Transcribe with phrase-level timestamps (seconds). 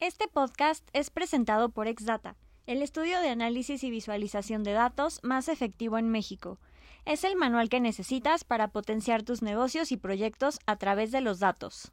[0.00, 5.48] Este podcast es presentado por Exdata, el estudio de análisis y visualización de datos más
[5.48, 6.60] efectivo en México.
[7.04, 11.40] Es el manual que necesitas para potenciar tus negocios y proyectos a través de los
[11.40, 11.90] datos.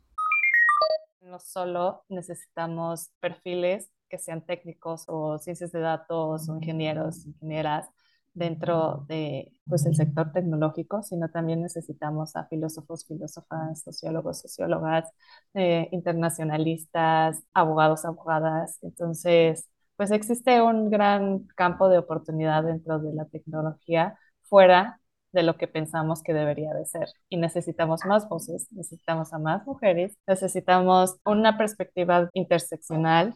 [1.20, 7.89] No solo necesitamos perfiles que sean técnicos o ciencias de datos o ingenieros, ingenieras
[8.36, 15.09] dentro de pues, el sector tecnológico, sino también necesitamos a filósofos, filósofas, sociólogos, sociólogas,
[15.55, 18.77] eh, internacionalistas, abogados, abogadas.
[18.83, 24.99] Entonces, pues existe un gran campo de oportunidad dentro de la tecnología fuera
[25.32, 27.10] de lo que pensamos que debería de ser.
[27.29, 33.36] Y necesitamos más voces, necesitamos a más mujeres, necesitamos una perspectiva interseccional.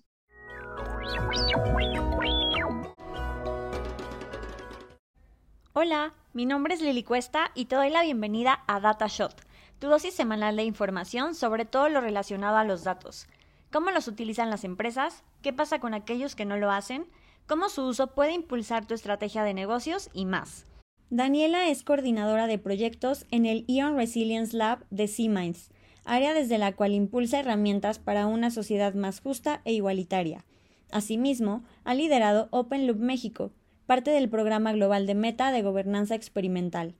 [5.82, 9.34] Hola, mi nombre es Lili Cuesta y te doy la bienvenida a DataShot,
[9.80, 13.28] tu dosis semanal de información sobre todo lo relacionado a los datos.
[13.72, 15.24] ¿Cómo los utilizan las empresas?
[15.42, 17.06] ¿Qué pasa con aquellos que no lo hacen?
[17.48, 20.10] ¿Cómo su uso puede impulsar tu estrategia de negocios?
[20.12, 20.66] Y más.
[21.10, 25.72] Daniela es coordinadora de proyectos en el Ion Resilience Lab de C-Minds,
[26.04, 30.44] área desde la cual impulsa herramientas para una sociedad más justa e igualitaria.
[30.92, 33.54] Asimismo, ha liderado Open Loop México,
[33.90, 36.94] parte del programa global de Meta de Gobernanza Experimental.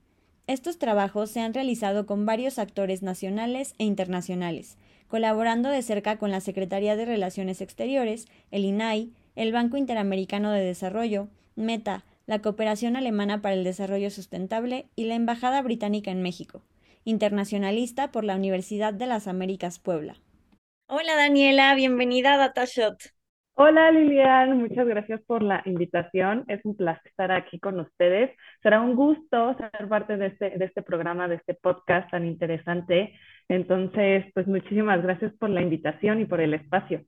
[0.48, 6.32] Estos trabajos se han realizado con varios actores nacionales e internacionales, colaborando de cerca con
[6.32, 12.96] la Secretaría de Relaciones Exteriores, el INAI, el Banco Interamericano de Desarrollo, Meta, la Cooperación
[12.96, 16.64] Alemana para el Desarrollo Sustentable y la Embajada Británica en México,
[17.04, 20.16] internacionalista por la Universidad de las Américas Puebla.
[20.88, 23.19] Hola Daniela, bienvenida a DataShot.
[23.54, 26.44] Hola Lilian, muchas gracias por la invitación.
[26.48, 28.30] Es un placer estar aquí con ustedes.
[28.62, 33.12] Será un gusto ser parte de este, de este programa, de este podcast tan interesante.
[33.48, 37.02] Entonces, pues muchísimas gracias por la invitación y por el espacio.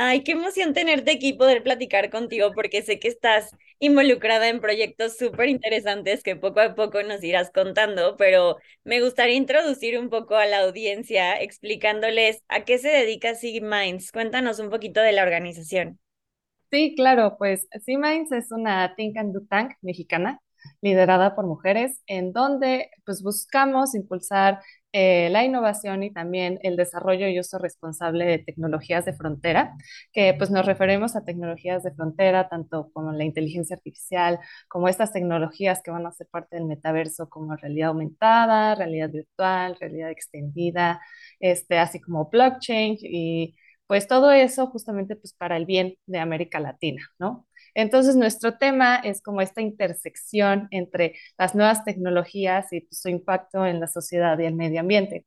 [0.00, 4.60] Ay, qué emoción tenerte aquí y poder platicar contigo porque sé que estás involucrada en
[4.60, 10.08] proyectos súper interesantes que poco a poco nos irás contando, pero me gustaría introducir un
[10.08, 14.12] poco a la audiencia explicándoles a qué se dedica SeaMinds.
[14.12, 15.98] Cuéntanos un poquito de la organización.
[16.70, 20.40] Sí, claro, pues SeaMinds es una think and do tank mexicana
[20.82, 24.60] liderada por mujeres, en donde pues buscamos impulsar
[24.92, 29.74] eh, la innovación y también el desarrollo y uso responsable de tecnologías de frontera,
[30.12, 34.38] que pues nos referimos a tecnologías de frontera, tanto como la inteligencia artificial,
[34.68, 39.76] como estas tecnologías que van a ser parte del metaverso, como realidad aumentada, realidad virtual,
[39.80, 41.00] realidad extendida,
[41.40, 43.56] este, así como blockchain y
[43.86, 47.47] pues todo eso justamente pues para el bien de América Latina, ¿no?
[47.78, 53.78] Entonces, nuestro tema es como esta intersección entre las nuevas tecnologías y su impacto en
[53.78, 55.24] la sociedad y el medio ambiente.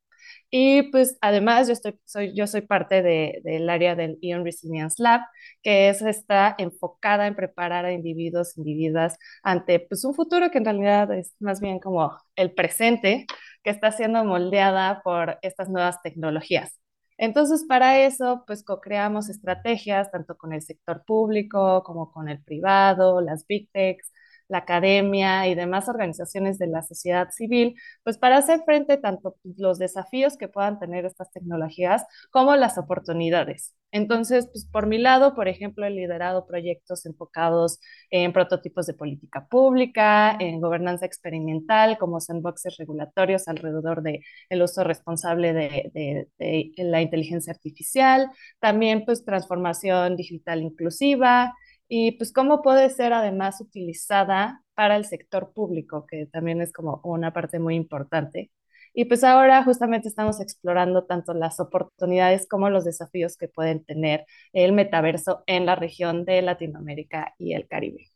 [0.50, 5.22] Y pues además yo, estoy, soy, yo soy parte del área del Ion Resilience Lab,
[5.64, 10.66] que es, está enfocada en preparar a individuos, individuas ante pues, un futuro que en
[10.66, 13.28] realidad es más bien como el presente,
[13.64, 16.81] que está siendo moldeada por estas nuevas tecnologías.
[17.22, 23.22] Entonces, para eso, pues co-creamos estrategias tanto con el sector público como con el privado,
[23.22, 24.12] las big techs,
[24.52, 29.80] la academia y demás organizaciones de la sociedad civil, pues para hacer frente tanto los
[29.80, 33.76] desafíos que puedan tener estas tecnologías como las oportunidades.
[33.94, 37.80] Entonces, pues por mi lado, por ejemplo, he liderado proyectos enfocados
[38.10, 44.84] en prototipos de política pública, en gobernanza experimental, como sandboxes regulatorios alrededor del el uso
[44.84, 45.92] responsable de,
[46.38, 48.30] de, la inteligencia artificial,
[48.60, 51.54] también pues transformación digital inclusiva,
[51.94, 57.02] y pues cómo puede ser además utilizada para el sector público, que también es como
[57.04, 58.50] una parte muy importante.
[58.94, 64.26] Y pues ahora justamente estamos explorando tanto las oportunidades como los desafíos que pueden tener
[64.54, 68.08] el metaverso en la región de Latinoamérica y el Caribe.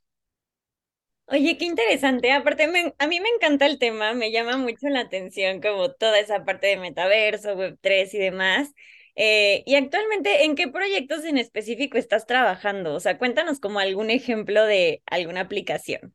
[1.28, 2.32] Oye, qué interesante.
[2.32, 2.64] Aparte,
[3.00, 6.68] a mí me encanta el tema, me llama mucho la atención como toda esa parte
[6.68, 8.72] de metaverso, Web3 y demás.
[9.16, 12.94] Eh, y actualmente, ¿en qué proyectos en específico estás trabajando?
[12.96, 16.14] O sea, cuéntanos como algún ejemplo de alguna aplicación.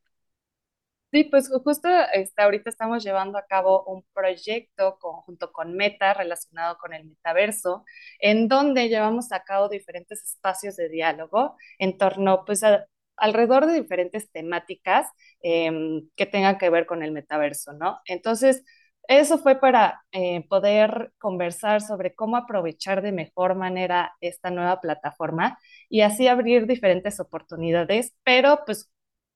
[1.11, 6.77] Sí, pues justo este, ahorita estamos llevando a cabo un proyecto junto con Meta relacionado
[6.77, 7.83] con el metaverso,
[8.19, 12.61] en donde llevamos a cabo diferentes espacios de diálogo en torno, pues,
[13.17, 15.07] alrededor de diferentes temáticas
[15.41, 17.99] em, que tengan que ver con el metaverso, ¿no?
[18.05, 18.63] Entonces,
[19.07, 25.57] eso fue para eh, poder conversar sobre cómo aprovechar de mejor manera esta nueva plataforma
[25.89, 28.91] y así abrir diferentes oportunidades, pero pues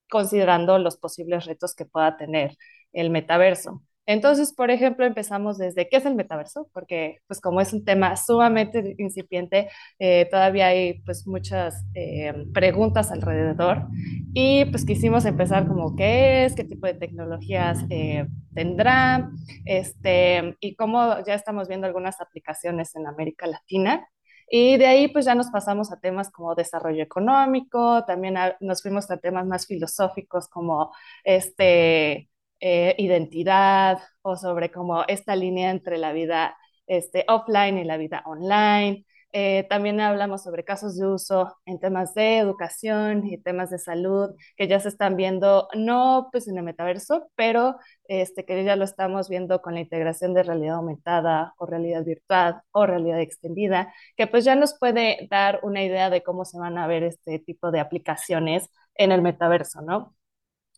[0.09, 2.57] considerando los posibles retos que pueda tener
[2.93, 3.81] el metaverso.
[4.05, 8.15] Entonces, por ejemplo, empezamos desde qué es el metaverso, porque pues como es un tema
[8.15, 9.69] sumamente incipiente,
[9.99, 13.87] eh, todavía hay pues muchas eh, preguntas alrededor.
[14.33, 19.29] Y pues quisimos empezar como qué es, qué tipo de tecnologías eh, tendrá,
[19.65, 24.07] este, y cómo ya estamos viendo algunas aplicaciones en América Latina.
[24.47, 29.09] Y de ahí pues ya nos pasamos a temas como desarrollo económico, también nos fuimos
[29.09, 30.91] a temas más filosóficos como
[31.23, 32.29] este,
[32.67, 36.57] eh, identidad o sobre como esta línea entre la vida
[36.87, 39.05] este, offline y la vida online.
[39.31, 44.31] Eh, también hablamos sobre casos de uso en temas de educación y temas de salud
[44.57, 47.75] que ya se están viendo, no pues en el metaverso, pero
[48.07, 52.61] este, que ya lo estamos viendo con la integración de realidad aumentada o realidad virtual
[52.71, 56.79] o realidad extendida, que pues ya nos puede dar una idea de cómo se van
[56.79, 60.15] a ver este tipo de aplicaciones en el metaverso, ¿no?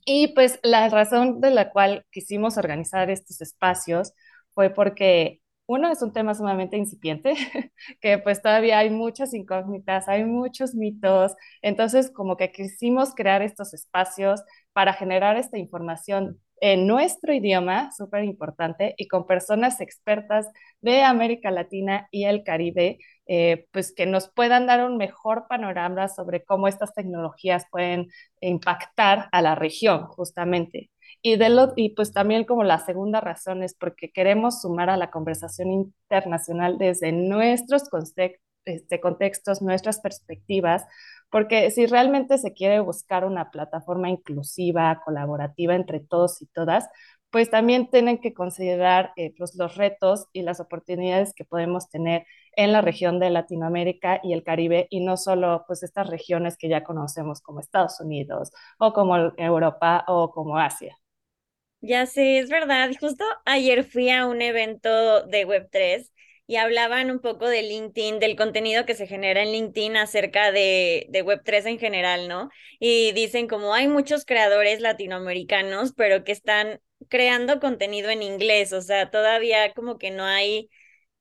[0.10, 4.14] Y pues la razón de la cual quisimos organizar estos espacios
[4.54, 7.34] fue porque uno es un tema sumamente incipiente,
[8.02, 13.74] que pues todavía hay muchas incógnitas, hay muchos mitos, entonces como que quisimos crear estos
[13.74, 14.42] espacios
[14.74, 20.48] para generar esta información en nuestro idioma, súper importante, y con personas expertas
[20.82, 26.08] de América Latina y el Caribe, eh, pues que nos puedan dar un mejor panorama
[26.08, 28.08] sobre cómo estas tecnologías pueden
[28.42, 30.90] impactar a la región, justamente.
[31.22, 34.98] Y, de lo, y pues también como la segunda razón es porque queremos sumar a
[34.98, 37.90] la conversación internacional desde nuestros
[38.68, 40.86] este, contextos, nuestras perspectivas,
[41.30, 46.88] porque si realmente se quiere buscar una plataforma inclusiva, colaborativa entre todos y todas,
[47.30, 52.26] pues también tienen que considerar eh, pues los retos y las oportunidades que podemos tener
[52.56, 56.70] en la región de Latinoamérica y el Caribe y no solo pues estas regiones que
[56.70, 60.98] ya conocemos como Estados Unidos o como Europa o como Asia.
[61.82, 62.90] Ya sé, es verdad.
[63.00, 66.10] Justo ayer fui a un evento de Web3
[66.48, 71.06] y hablaban un poco de LinkedIn, del contenido que se genera en LinkedIn acerca de,
[71.10, 72.50] de Web3 en general, ¿no?
[72.80, 76.80] Y dicen como hay muchos creadores latinoamericanos, pero que están
[77.10, 80.70] creando contenido en inglés, o sea, todavía como que no hay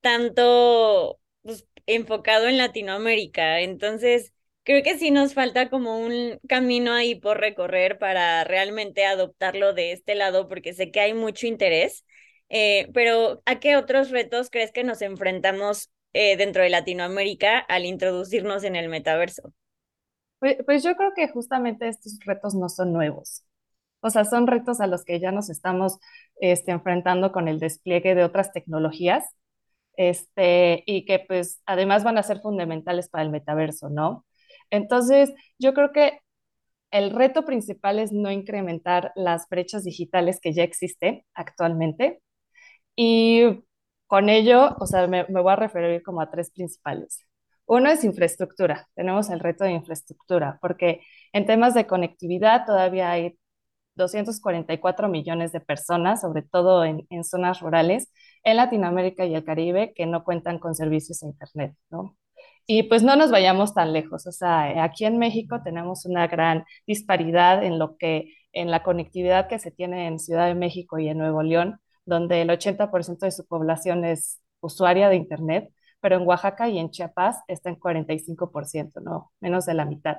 [0.01, 3.61] tanto pues, enfocado en Latinoamérica.
[3.61, 4.33] Entonces,
[4.65, 9.93] creo que sí nos falta como un camino ahí por recorrer para realmente adoptarlo de
[9.93, 12.05] este lado, porque sé que hay mucho interés
[12.49, 17.85] eh, pero, ¿a qué otros retos crees que nos enfrentamos eh, dentro de Latinoamérica al
[17.85, 19.53] introducirnos en el metaverso?
[20.39, 23.43] Pues, pues, yo creo que justamente estos retos no son nuevos.
[24.01, 25.99] O sea, son retos a los que ya nos estamos
[26.41, 29.25] este, enfrentando con el despliegue de otras tecnologías
[29.97, 34.27] este, y que pues además van a ser fundamentales para el metaverso, ¿no?
[34.71, 36.21] Entonces, yo creo que
[36.91, 42.23] el reto principal es no incrementar las brechas digitales que ya existen actualmente,
[42.97, 43.65] y
[44.07, 47.27] con ello, o sea, me, voy a referir como a tres principales.
[47.67, 48.89] Uno es infraestructura.
[48.95, 51.01] Tenemos el reto de infraestructura, porque
[51.33, 53.39] en temas de conectividad todavía hay
[53.97, 58.13] 244 millones de personas, sobre todo en, en, zonas rurales,
[58.45, 62.17] en Latinoamérica y el Caribe, que no cuentan con servicios de Internet, ¿no?
[62.67, 66.65] Y pues no nos vayamos tan lejos, o sea, aquí en México tenemos una gran
[66.87, 71.09] disparidad en lo que, en la conectividad que se tiene en Ciudad de México y
[71.09, 75.71] en Nuevo León, donde el 80% de su población es usuaria de Internet,
[76.01, 79.33] pero en Oaxaca y en Chiapas está en 45%, ¿no?
[79.41, 80.19] Menos de la mitad.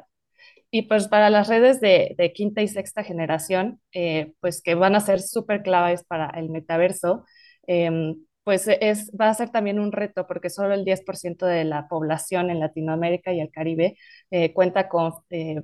[0.70, 5.00] Y pues para las redes de, quinta y sexta generación, eh, pues que van a
[5.00, 7.26] ser súper claves para el metaverso,
[7.68, 11.88] em, pues es, va a ser también un reto porque solo el 10% de la
[11.88, 13.98] población en Latinoamérica y el Caribe
[14.32, 15.62] eh, cuenta con, eh,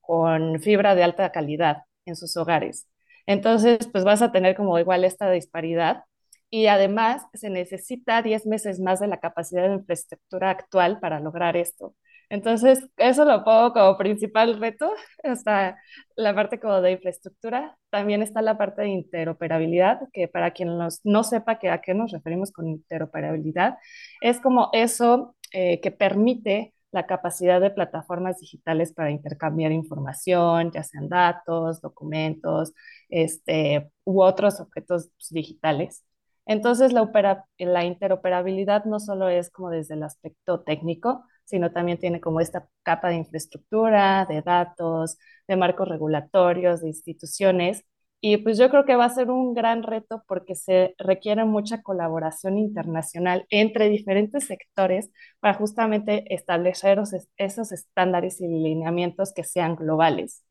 [0.00, 2.88] con fibra de alta calidad en sus hogares.
[3.26, 6.04] Entonces, pues vas a tener como igual esta disparidad.
[6.50, 11.56] Y además se necesita 10 meses más de la capacidad de infraestructura actual para lograr
[11.56, 11.94] esto.
[12.28, 14.92] Entonces, eso lo pongo como principal reto,
[15.22, 15.78] está
[16.16, 21.22] la parte como de infraestructura, también está la parte de interoperabilidad, que para quien no
[21.24, 23.78] sepa que a qué nos referimos con interoperabilidad,
[24.20, 30.82] es como eso eh, que permite la capacidad de plataformas digitales para intercambiar información, ya
[30.82, 32.72] sean datos, documentos,
[33.10, 36.04] este, u otros objetos pues, digitales.
[36.46, 37.10] Entonces, la,
[37.58, 42.68] la interoperabilidad no solo es como desde el aspecto técnico, sino también tiene como esta
[42.82, 47.84] capa de infraestructura, de datos, de marcos regulatorios, de instituciones,
[48.20, 51.82] y pues yo creo que va a ser un gran reto porque se requiere mucha
[51.82, 56.98] colaboración internacional entre diferentes sectores para justamente establecer
[57.36, 60.44] esos estándares y lineamientos que sean globales.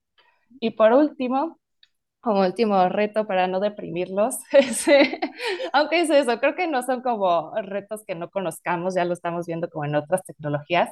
[0.60, 1.60] Y por último,
[2.22, 4.38] como último reto para no deprimirlos,
[5.74, 9.46] aunque es eso, creo que no son como retos que no conozcamos, ya lo estamos
[9.48, 10.90] viendo como en otras tecnologías,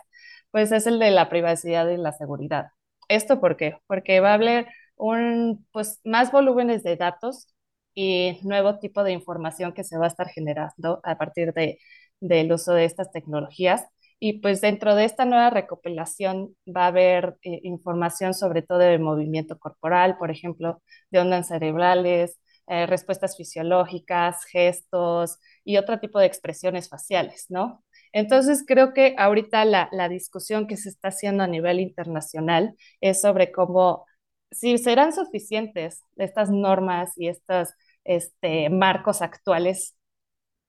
[0.52, 2.68] pues es el de la privacidad y la seguridad.
[3.10, 3.78] ¿Esto por qué?
[3.88, 4.68] Porque va a haber
[5.04, 7.48] un, pues, más volúmenes de datos
[7.94, 11.80] y nuevo tipo de información que se va a estar generando a partir de,
[12.22, 13.86] del uso de estas tecnologías.
[14.20, 18.98] Y pues dentro de esta nueva recopilación va a haber eh, información sobre todo de
[18.98, 20.82] movimiento corporal, por ejemplo,
[21.12, 27.84] de ondas cerebrales, eh, respuestas fisiológicas, gestos y otro tipo de expresiones faciales, ¿no?
[28.14, 33.20] Entonces, creo que ahorita la, la, discusión que se está haciendo a nivel internacional es
[33.22, 34.06] sobre cómo,
[34.54, 37.70] si serán suficientes estas normas y estos
[38.04, 39.96] este, marcos actuales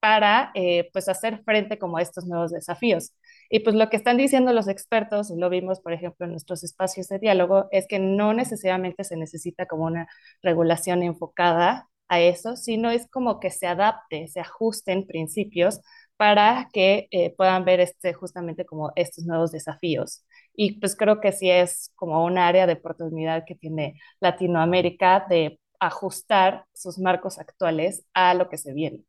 [0.00, 3.12] para eh, pues hacer frente como a estos nuevos desafíos.
[3.50, 7.09] Y pues lo que están diciendo los expertos, lo vimos por ejemplo en nuestros espacios
[7.09, 10.07] de diálogo, es que no necesariamente se necesita como una
[10.43, 15.81] regulación enfocada a eso, sino es como que se adapte, se ajusten principios
[16.17, 20.25] para que eh, puedan ver este, justamente como estos nuevos desafíos.
[20.54, 25.61] Y pues creo que sí es como un área de oportunidad que tiene Latinoamérica de
[25.80, 29.04] ajustar sus marcos actuales a lo que se viene.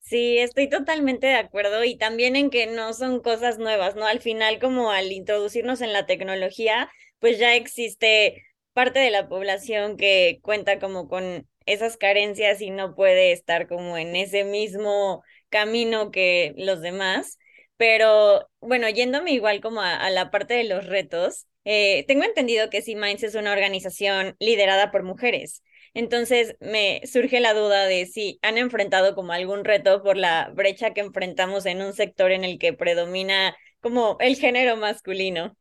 [0.00, 4.06] Sí, estoy totalmente de acuerdo y también en que no son cosas nuevas, ¿no?
[4.06, 6.90] Al final, como al introducirnos en la tecnología,
[7.20, 8.44] pues ya existe
[8.74, 13.96] parte de la población que cuenta como con esas carencias y no puede estar como
[13.96, 17.38] en ese mismo camino que los demás.
[17.86, 22.80] Pero bueno, yéndome igual como a, la parte de los retos, eh, tengo entendido que
[22.80, 25.62] C-Minds es una organización liderada por mujeres.
[25.92, 30.94] Entonces me surge la duda de si han enfrentado como algún reto por la brecha
[30.94, 35.54] que enfrentamos en un sector en el que predomina como el género masculino.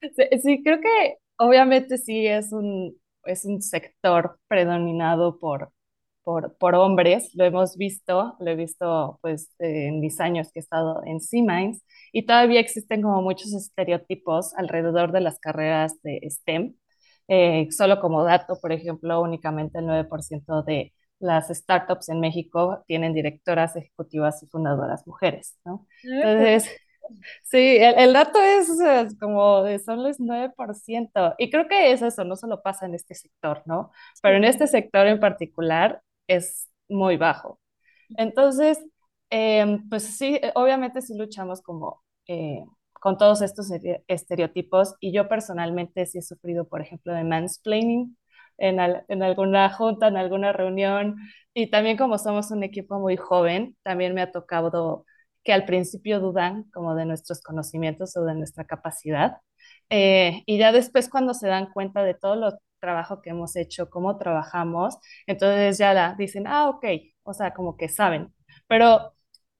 [0.00, 5.72] Sí, creo que obviamente sí es un, es un sector predominado por,
[6.26, 10.60] por, por hombres, lo hemos visto, lo he visto pues en mis años que he
[10.60, 16.74] estado en C-Minds y todavía existen como muchos estereotipos alrededor de las carreras de STEM
[17.28, 23.14] eh, solo como dato, por ejemplo, únicamente el 9% de las startups en México tienen
[23.14, 25.86] directoras ejecutivas y fundadoras mujeres, ¿no?
[26.02, 26.68] Entonces,
[27.44, 28.68] sí, el, dato es,
[29.20, 31.34] como de solo es 9%.
[31.38, 33.92] Y creo que es eso, no solo pasa en este sector, ¿no?
[34.22, 37.60] Pero en este sector en particular es muy bajo.
[38.16, 38.78] Entonces,
[39.30, 43.68] em, pues sí, obviamente sí luchamos como eh, con todos estos
[44.08, 48.16] estereotipos y yo personalmente sí he sufrido, por ejemplo, de mansplaining
[48.58, 48.78] en,
[49.08, 51.16] en alguna junta, en alguna reunión
[51.54, 55.04] y también como somos un equipo muy joven, también me ha tocado
[55.44, 59.38] que al principio dudan como de nuestros conocimientos o de nuestra capacidad
[59.90, 63.90] eh, y ya después cuando se dan cuenta de todo lo trabajo que hemos hecho,
[63.90, 66.84] cómo trabajamos, entonces ya la, dicen, ah, ok,
[67.24, 68.32] o sea, como que saben,
[68.68, 69.12] pero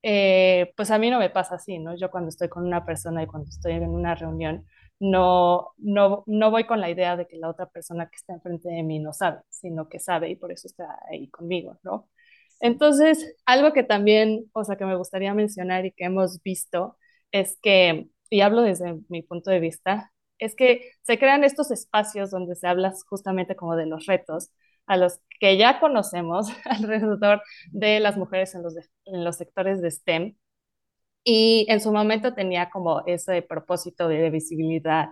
[0.02, 1.96] eh, pues a mí no me pasa así, ¿no?
[1.96, 4.66] Yo cuando estoy con una persona y cuando estoy en una reunión,
[5.00, 8.68] no, no, no voy con la idea de que la otra persona que está enfrente
[8.70, 12.08] de mí no sabe, sino que sabe y por eso está ahí conmigo, ¿no?
[12.60, 16.96] Entonces, algo que también, o sea, que me gustaría mencionar y que hemos visto
[17.32, 22.30] es que, y hablo desde mi punto de vista, es que se crean estos espacios
[22.30, 24.50] donde se habla justamente como de los retos,
[24.86, 28.74] a los que ya conocemos alrededor de las mujeres en los,
[29.04, 30.36] en los sectores de STEM.
[31.24, 35.08] Y en su momento tenía como ese propósito de, visibilidad,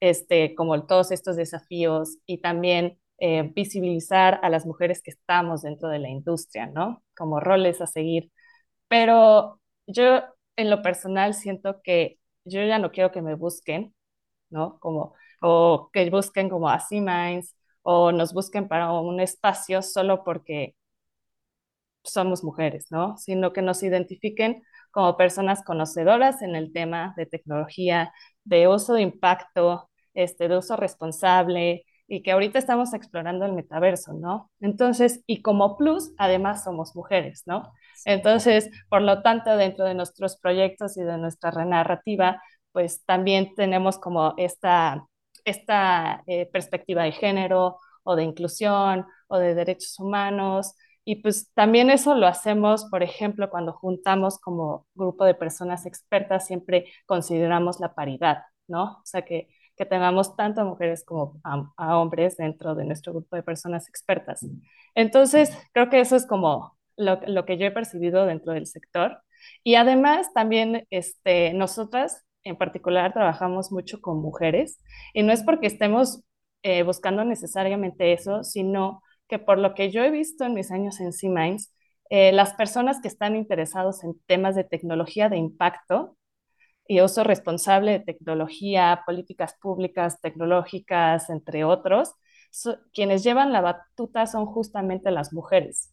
[0.00, 5.88] este, como todos estos desafíos y también eh, visibilizar a las mujeres que estamos dentro
[5.90, 7.02] de la industria, ¿no?
[7.14, 8.32] Como roles a seguir.
[8.88, 10.22] Pero yo
[10.56, 13.94] en lo personal siento que yo ya no quiero que me busquen,
[14.50, 14.78] ¿no?
[14.80, 20.74] Como, o que busquen como a C-Minds o nos busquen para un espacio solo porque
[22.04, 23.16] somos mujeres, ¿no?
[23.18, 28.12] Sino que nos identifiquen como personas conocedoras en el tema de tecnología,
[28.44, 34.12] de uso de impacto, este, de uso responsable, y que ahorita estamos explorando el metaverso,
[34.14, 34.50] ¿no?
[34.60, 37.72] Entonces, y como plus, además somos mujeres, ¿no?
[38.04, 43.98] Entonces, por lo tanto, dentro de nuestros proyectos y de nuestra narrativa, pues también tenemos
[43.98, 45.06] como esta
[45.44, 50.74] esta eh, perspectiva de género o de inclusión o de derechos humanos.
[51.04, 56.46] Y pues también eso lo hacemos, por ejemplo, cuando juntamos como grupo de personas expertas,
[56.46, 58.98] siempre consideramos la paridad, ¿no?
[58.98, 63.36] O sea, que, que tengamos tanto a mujeres como a, hombres dentro de nuestro grupo
[63.36, 64.46] de personas expertas.
[64.94, 69.22] Entonces, creo que eso es como lo, lo que yo he percibido dentro del sector.
[69.64, 74.78] Y además, también este, nosotras en particular trabajamos mucho con mujeres
[75.14, 76.22] y no es porque estemos
[76.62, 81.00] eh, buscando necesariamente eso, sino que por lo que yo he visto en mis años
[81.00, 81.72] en C-Minds,
[82.10, 86.16] eh, las personas que están interesados en temas de tecnología de impacto
[86.88, 92.14] y uso responsable de tecnología, políticas públicas tecnológicas, entre otros,
[92.92, 95.92] quienes llevan la batuta son justamente las mujeres.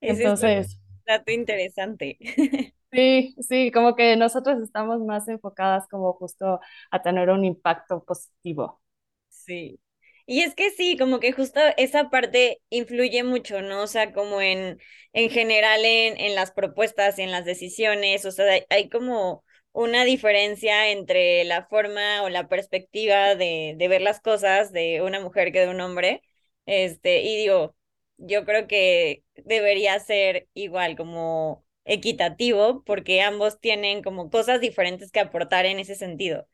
[0.00, 2.18] Entonces, es un dato interesante.
[2.92, 8.80] Sí, sí, como que nosotros estamos más enfocadas como justo a tener un impacto positivo.
[9.28, 9.80] Sí.
[10.26, 13.82] Y es que sí, como que justo esa parte influye mucho, ¿no?
[13.82, 14.78] O sea, como en,
[15.12, 20.90] en general en, en las propuestas en las decisiones, o sea, hay, como una diferencia
[20.90, 25.60] entre la forma o la perspectiva de, de ver las cosas de una mujer que
[25.60, 26.22] de un hombre.
[26.66, 27.74] Este, y digo,
[28.18, 35.20] yo creo que debería ser igual, como equitativo, porque ambos tienen como cosas diferentes que
[35.20, 36.46] aportar en ese sentido.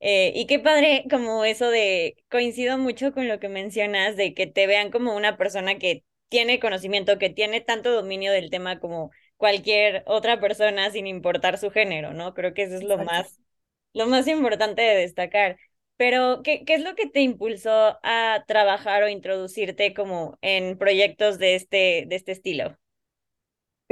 [0.00, 4.46] Eh, y qué padre como eso de, coincido mucho con lo que mencionas, de que
[4.46, 9.10] te vean como una persona que tiene conocimiento, que tiene tanto dominio del tema como
[9.36, 12.34] cualquier otra persona sin importar su género, ¿no?
[12.34, 13.38] Creo que eso es lo más,
[13.92, 15.58] lo más importante de destacar.
[15.96, 21.38] Pero, ¿qué, ¿qué es lo que te impulsó a trabajar o introducirte como en proyectos
[21.38, 22.76] de este, de este estilo?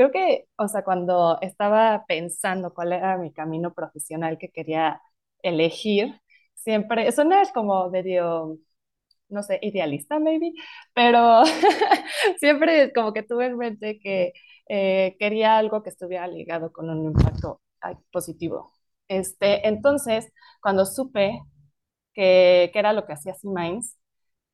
[0.01, 5.03] Creo que, o sea, cuando estaba pensando cuál era mi camino profesional que quería
[5.43, 6.19] elegir,
[6.55, 7.17] siempre, es
[7.53, 8.57] como medio,
[9.29, 10.53] no sé, idealista, maybe,
[10.95, 11.43] pero
[12.39, 14.33] siempre como que tuve en mente que
[14.69, 17.61] eh, quería algo que estuviera ligado con un impacto
[18.13, 18.73] positivo.
[19.09, 21.41] Este, entonces, cuando supe
[22.15, 23.99] que, que era lo que hacía C-Minds,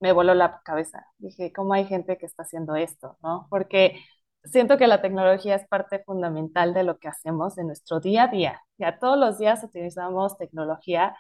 [0.01, 1.07] me voló la cabeza.
[1.19, 3.19] Dije, ¿cómo hay gente que está haciendo esto?
[3.23, 3.47] ¿no?
[3.51, 4.01] Porque
[4.47, 8.29] siento que la tecnología es parte fundamental de lo que hacemos en nuestro día a
[8.29, 8.63] día.
[8.79, 11.17] Ya todos los días utilizamos tecnología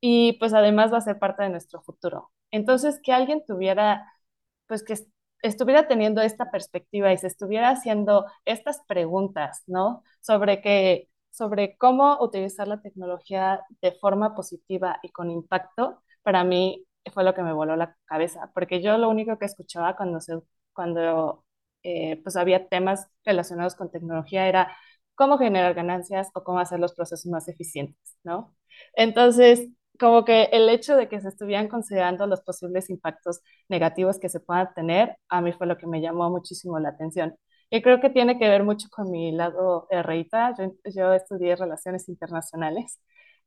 [0.00, 2.30] y pues además va a ser parte de nuestro futuro.
[2.50, 4.12] Entonces, que alguien tuviera,
[4.66, 4.96] pues que
[5.42, 10.02] estuviera teniendo esta perspectiva y se estuviera haciendo estas preguntas, ¿no?
[10.20, 16.86] Sobre que sobre cómo utilizar la tecnología de forma positiva y con impacto, para mí
[17.12, 20.38] fue lo que me voló la cabeza, porque yo lo único que escuchaba cuando se
[20.72, 21.44] cuando
[21.82, 24.76] eh, pues había temas relacionados con tecnología, era
[25.14, 28.54] cómo generar ganancias o cómo hacer los procesos más eficientes, ¿no?
[28.94, 34.28] Entonces, como que el hecho de que se estuvieran considerando los posibles impactos negativos que
[34.30, 37.36] se puedan tener, a mí fue lo que me llamó muchísimo la atención.
[37.70, 40.54] Y creo que tiene que ver mucho con mi lado reita.
[40.58, 42.98] Yo, yo estudié relaciones internacionales.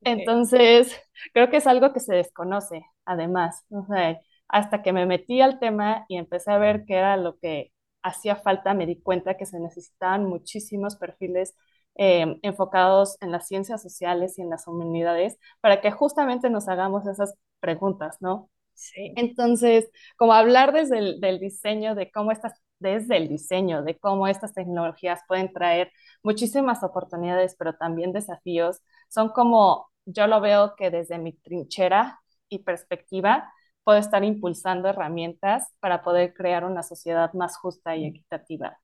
[0.03, 0.95] Entonces,
[1.33, 3.65] creo que es algo que se desconoce, además.
[3.69, 7.37] O sea, hasta que me metí al tema y empecé a ver qué era lo
[7.39, 7.71] que
[8.03, 11.55] hacía falta, me di cuenta que se necesitaban muchísimos perfiles
[11.95, 17.05] eh, enfocados en las ciencias sociales y en las humanidades para que justamente nos hagamos
[17.07, 18.49] esas preguntas, ¿no?
[18.73, 19.13] Sí.
[19.15, 24.27] Entonces, como hablar desde el del diseño, de cómo estas, desde el diseño, de cómo
[24.27, 25.91] estas tecnologías pueden traer
[26.23, 32.59] muchísimas oportunidades, pero también desafíos, son como, yo lo veo que desde mi trinchera y
[32.59, 33.51] perspectiva,
[33.83, 38.79] puedo estar impulsando herramientas para poder crear una sociedad más justa y equitativa.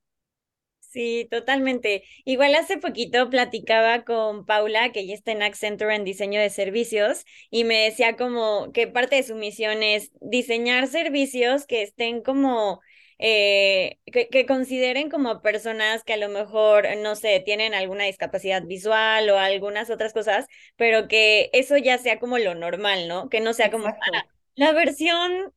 [0.90, 2.02] Sí, totalmente.
[2.24, 7.24] Igual hace poquito platicaba con Paula, que ya está en Accenture en diseño de servicios,
[7.48, 12.80] y me decía como que parte de su misión es diseñar servicios que estén como,
[13.18, 18.64] eh, que, que, consideren como personas que a lo mejor, no sé, tienen alguna discapacidad
[18.64, 23.28] visual o algunas otras cosas, pero que eso ya sea como lo normal, ¿no?
[23.28, 23.86] Que no sea como,
[24.54, 25.52] la versión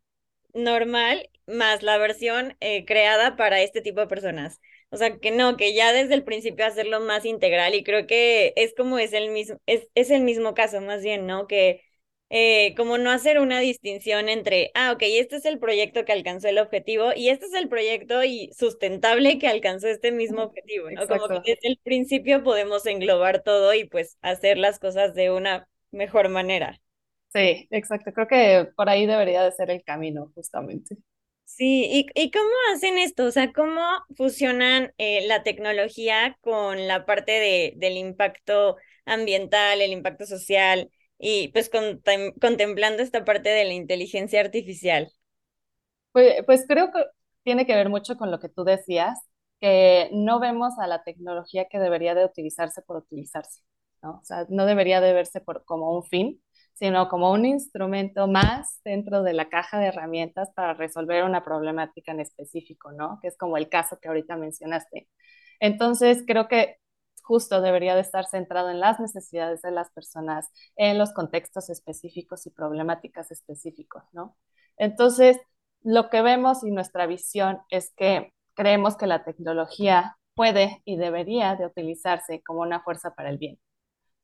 [0.53, 4.59] normal más la versión eh, creada para este tipo de personas.
[4.89, 8.53] O sea, que no, que ya desde el principio hacerlo más integral y creo que
[8.55, 11.47] es como es el mismo, es, es el mismo caso más bien, ¿no?
[11.47, 11.81] Que
[12.29, 16.47] eh, como no hacer una distinción entre, ah, ok, este es el proyecto que alcanzó
[16.47, 21.07] el objetivo y este es el proyecto y sustentable que alcanzó este mismo objetivo, ¿no?
[21.07, 25.67] Como que desde el principio podemos englobar todo y pues hacer las cosas de una
[25.91, 26.81] mejor manera.
[27.33, 28.13] Sí, exacto.
[28.13, 30.97] Creo que por ahí debería de ser el camino, justamente.
[31.45, 33.25] Sí, ¿y, y cómo hacen esto?
[33.25, 33.81] O sea, ¿cómo
[34.17, 41.49] fusionan eh, la tecnología con la parte de, del impacto ambiental, el impacto social y
[41.49, 41.69] pues
[42.41, 45.11] contemplando esta parte de la inteligencia artificial?
[46.11, 47.03] Pues, pues creo que
[47.43, 49.17] tiene que ver mucho con lo que tú decías,
[49.59, 53.61] que no vemos a la tecnología que debería de utilizarse por utilizarse,
[54.01, 54.19] ¿no?
[54.21, 56.42] O sea, no debería de verse por, como un fin,
[56.73, 62.11] sino como un instrumento más dentro de la caja de herramientas para resolver una problemática
[62.11, 63.19] en específico, ¿no?
[63.21, 65.07] Que es como el caso que ahorita mencionaste.
[65.59, 66.77] Entonces, creo que
[67.23, 72.45] justo debería de estar centrado en las necesidades de las personas, en los contextos específicos
[72.45, 74.35] y problemáticas específicos, ¿no?
[74.77, 75.39] Entonces,
[75.81, 81.55] lo que vemos y nuestra visión es que creemos que la tecnología puede y debería
[81.55, 83.59] de utilizarse como una fuerza para el bien,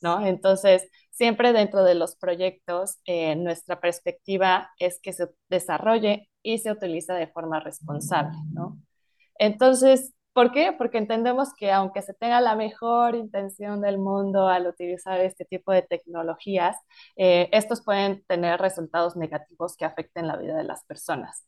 [0.01, 0.25] ¿no?
[0.25, 6.71] Entonces, siempre dentro de los proyectos, eh, nuestra perspectiva es que se desarrolle y se
[6.71, 8.77] utilice de forma responsable, ¿no?
[9.39, 10.73] Entonces, ¿por qué?
[10.77, 15.71] Porque entendemos que aunque se tenga la mejor intención del mundo al utilizar este tipo
[15.71, 16.77] de tecnologías,
[17.17, 21.45] eh, estos pueden tener resultados negativos que afecten la vida de las personas.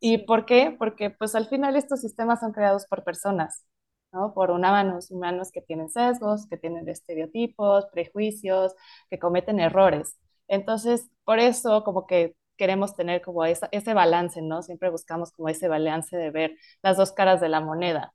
[0.00, 0.74] ¿Y por qué?
[0.78, 3.64] Porque pues al final estos sistemas son creados por personas,
[4.12, 4.32] ¿no?
[4.34, 8.74] Por humanos, humanos que tienen sesgos, que tienen estereotipos, prejuicios,
[9.10, 10.16] que cometen errores.
[10.48, 14.62] Entonces, por eso como que queremos tener como ese balance, ¿no?
[14.62, 18.14] Siempre buscamos como ese balance de ver las dos caras de la moneda.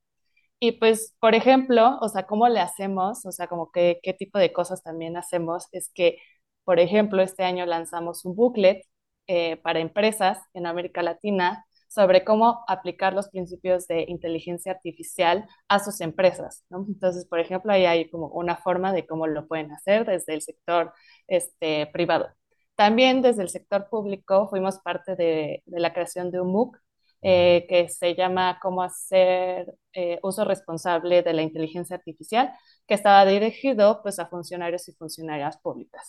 [0.60, 3.26] Y pues, por ejemplo, o sea, ¿cómo le hacemos?
[3.26, 6.18] O sea, como que, qué tipo de cosas también hacemos es que,
[6.64, 8.84] por ejemplo, este año lanzamos un booklet
[9.28, 15.80] eh, para empresas en América Latina sobre cómo aplicar los principios de inteligencia artificial a
[15.80, 16.86] sus empresas, ¿no?
[16.88, 20.42] Entonces, por ejemplo, ahí hay como una forma de cómo lo pueden hacer desde el
[20.42, 20.94] sector
[21.28, 22.30] este, privado.
[22.76, 26.78] También desde el sector público fuimos parte de, la creación de un MOOC
[27.24, 32.54] eh, que se llama Cómo hacer eh, uso responsable de la inteligencia artificial,
[32.88, 36.08] que estaba dirigido pues a funcionarios y funcionarias públicas.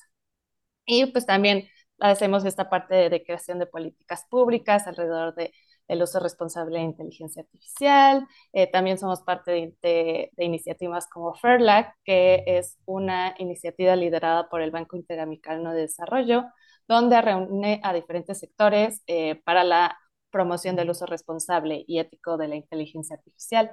[0.87, 1.69] Y pues también
[2.01, 5.53] hacemos esta parte de creación de políticas públicas alrededor de
[5.89, 8.27] el uso responsable de inteligencia artificial.
[8.53, 14.71] Eh, también somos parte de, iniciativas como FAIRLAC, que es una iniciativa liderada por el
[14.71, 16.45] Banco Interamericano de Desarrollo,
[16.87, 19.99] donde reúne a diferentes sectores eh, para la
[20.31, 23.73] promoción del uso responsable y ético de la inteligencia artificial.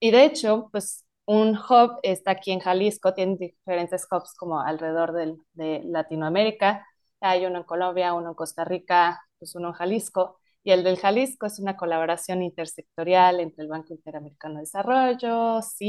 [0.00, 5.12] Y de hecho, pues un hub está aquí en Jalisco, tiene diferentes hubs como alrededor
[5.12, 6.86] de Latinoamérica.
[7.20, 10.39] Hay uno en Colombia, uno en Costa Rica, pues uno en Jalisco.
[10.62, 15.80] Y el del Jalisco es una colaboración intersectorial entre el Banco Interamericano de Desarrollo, es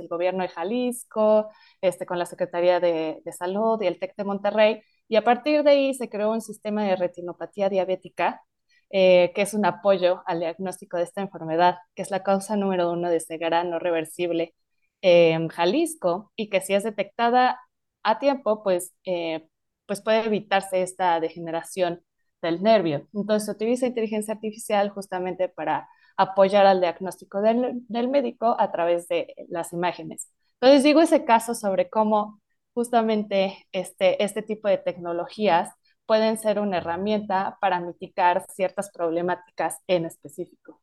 [0.00, 1.50] el gobierno de Jalisco,
[1.82, 4.82] este, con la Secretaría de, Salud y el TEC de Monterrey.
[5.08, 8.42] Y a partir de ahí se creó un sistema de retinopatía diabética,
[8.90, 12.90] eh, que es un apoyo al diagnóstico de esta enfermedad, que es la causa número
[12.90, 14.54] uno de ceguera no reversible
[15.02, 17.60] en Jalisco y que si es detectada
[18.02, 19.48] a tiempo, pues, eh,
[19.86, 22.02] pues puede evitarse esta degeneración
[22.42, 23.06] del nervio.
[23.14, 29.34] Entonces utiliza inteligencia artificial justamente para apoyar al diagnóstico del, del, médico a través de
[29.48, 30.30] las imágenes.
[30.60, 32.40] Entonces digo ese caso sobre cómo
[32.74, 35.70] justamente este, este tipo de tecnologías
[36.06, 40.80] pueden ser una herramienta para mitigar ciertas problemáticas en específico.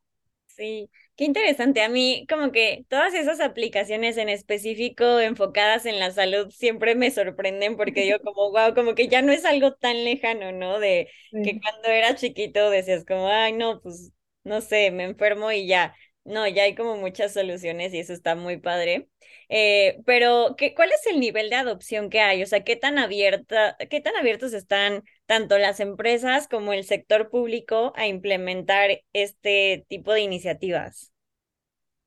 [0.56, 1.82] Sí, qué interesante.
[1.82, 7.10] A mí como que todas esas aplicaciones en específico enfocadas en la salud siempre me
[7.10, 10.78] sorprenden porque yo como, wow, como que ya no es algo tan lejano, ¿no?
[10.78, 11.10] De
[11.42, 14.12] que cuando era chiquito decías como, ay, no, pues
[14.44, 15.94] no sé, me enfermo y ya.
[16.24, 19.08] No, ya hay como muchas soluciones y eso está muy padre.
[19.48, 22.42] Eh, pero, ¿qué, ¿cuál es el nivel de adopción que hay?
[22.42, 27.30] O sea, ¿qué tan abierta, qué tan abiertos están tanto las empresas como el sector
[27.30, 31.12] público a implementar este tipo de iniciativas?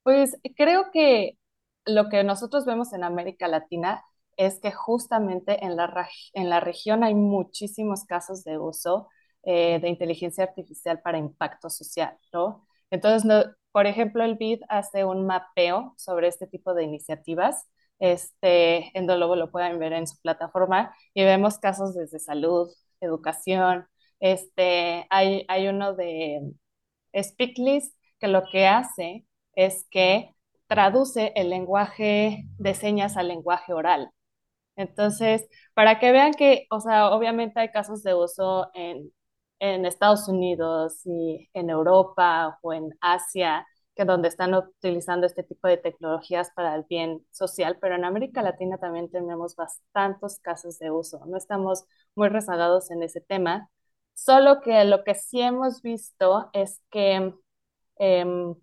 [0.04, 1.38] Pues creo que
[1.86, 4.04] lo que nosotros vemos en América Latina
[4.38, 9.10] es que justamente en la, en la región hay muchísimos casos de uso
[9.44, 12.66] eh, de inteligencia artificial para impacto social, ¿no?
[12.92, 17.68] Entonces, no, por ejemplo, el BID hace un mapeo sobre este tipo de iniciativas.
[18.00, 22.70] Este, Endolobo lo pueden ver en su plataforma y vemos casos desde salud,
[23.02, 23.88] educación.
[24.20, 26.42] Este, hay, hay uno de
[27.22, 30.36] Speaklist que lo que hace es que
[30.68, 34.12] traduce el lenguaje de señas al lenguaje oral.
[34.76, 39.12] Entonces, para que vean que, o sea, obviamente hay casos de uso en
[39.60, 45.68] en Estados Unidos y en Europa o en Asia, que donde están utilizando este tipo
[45.68, 50.92] de tecnologías para el bien social, pero en América Latina también tenemos bastantes casos de
[50.92, 51.26] uso.
[51.26, 53.70] No estamos muy rezagados en ese tema,
[54.14, 57.34] solo que lo que sí hemos visto es que
[57.98, 58.56] em,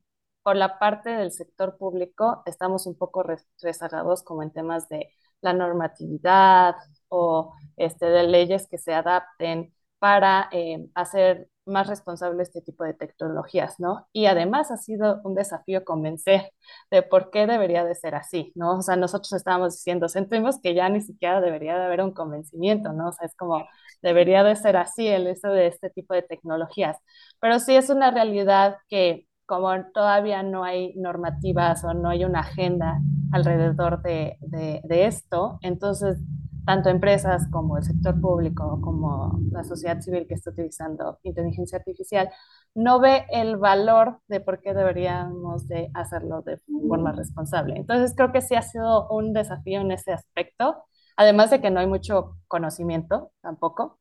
[0.43, 3.25] por la parte del sector público estamos un poco
[3.61, 6.77] rezagados como en temas de la normatividad
[7.09, 9.75] o este, de leyes que se adapten
[10.07, 14.07] para eh, hacer más responsable este tipo de tecnologías, ¿no?
[14.13, 16.53] Y además ha sido un desafío convencer
[16.93, 18.79] de por qué debería de ser así, ¿no?
[18.79, 22.93] O sea, nosotros estábamos diciendo, sentimos que ya ni siquiera debería de haber un convencimiento,
[22.93, 23.09] ¿no?
[23.09, 23.67] O sea, es como,
[24.01, 26.99] debería de ser así el uso de este tipo de tecnologías.
[27.41, 32.41] Pero sí es una realidad que como todavía no hay normativas o no hay una
[32.41, 33.01] agenda
[33.33, 35.59] alrededor de, de, de esto.
[35.63, 36.19] Entonces,
[36.67, 42.29] tanto empresas como el sector público, como la sociedad civil que está utilizando inteligencia artificial,
[42.75, 47.77] no ve el valor de por qué deberíamos de hacerlo de forma responsable.
[47.77, 50.85] Entonces creo que sí ha sido un desafío en ese aspecto,
[51.17, 53.99] además de que no hay mucho conocimiento tampoco.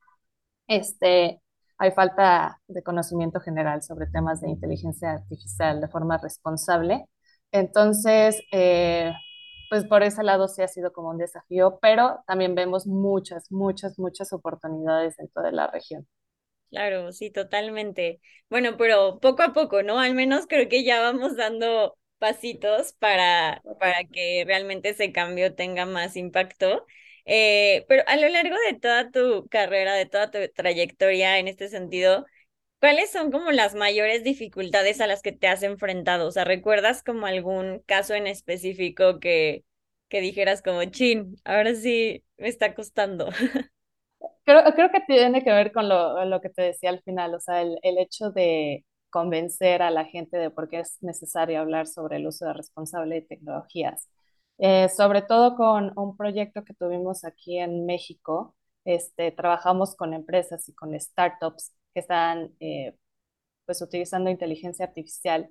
[0.67, 1.41] Este,
[1.77, 7.05] hay falta de conocimiento general sobre temas de inteligencia artificial de forma responsable.
[7.51, 9.13] Entonces, eh,
[9.75, 13.99] pues por ese lado sí ha sido como un desafío, pero también vemos muchas, muchas,
[13.99, 16.07] muchas oportunidades dentro de la región.
[16.69, 18.19] Claro, sí, totalmente.
[18.49, 19.99] Bueno, pero poco a poco, ¿no?
[19.99, 25.85] Al menos creo que ya vamos dando pasitos para, para que realmente ese cambio tenga
[25.85, 26.85] más impacto.
[27.25, 31.69] Eh, pero a lo largo de toda tu carrera, de toda tu trayectoria en este
[31.69, 32.25] sentido,
[32.85, 36.27] ¿cuáles son como las mayores dificultades a las que te has enfrentado?
[36.27, 39.65] O sea, ¿recuerdas como algún caso en específico que,
[40.07, 43.29] que dijeras como, chin, ahora sí me está costando?
[44.43, 47.39] Creo, creo que tiene que ver con lo, lo que te decía al final, o
[47.39, 51.87] sea, el, el hecho de convencer a la gente de por qué es necesario hablar
[51.87, 54.07] sobre el uso de responsable de tecnologías.
[54.59, 60.69] Eh, sobre todo con un proyecto que tuvimos aquí en México, este, trabajamos con empresas
[60.69, 62.95] y con startups que están eh,
[63.65, 65.49] pues utilizando inteligencia artificial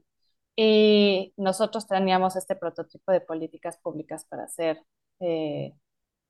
[0.56, 4.82] y nosotros teníamos este prototipo de políticas públicas para hacer
[5.20, 5.74] eh,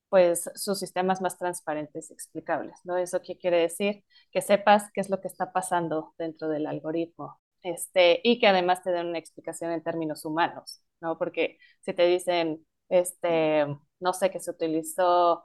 [0.09, 2.97] pues sus sistemas más transparentes y explicables, ¿no?
[2.99, 4.05] ¿Eso qué quiere decir?
[4.33, 8.83] Que sepas qué es lo que está pasando dentro del algoritmo, este, y que además
[8.83, 11.19] te den una explicación en términos humanos, ¿no?
[11.19, 13.67] Porque si te dicen, este,
[14.01, 15.45] no sé, que se utilizó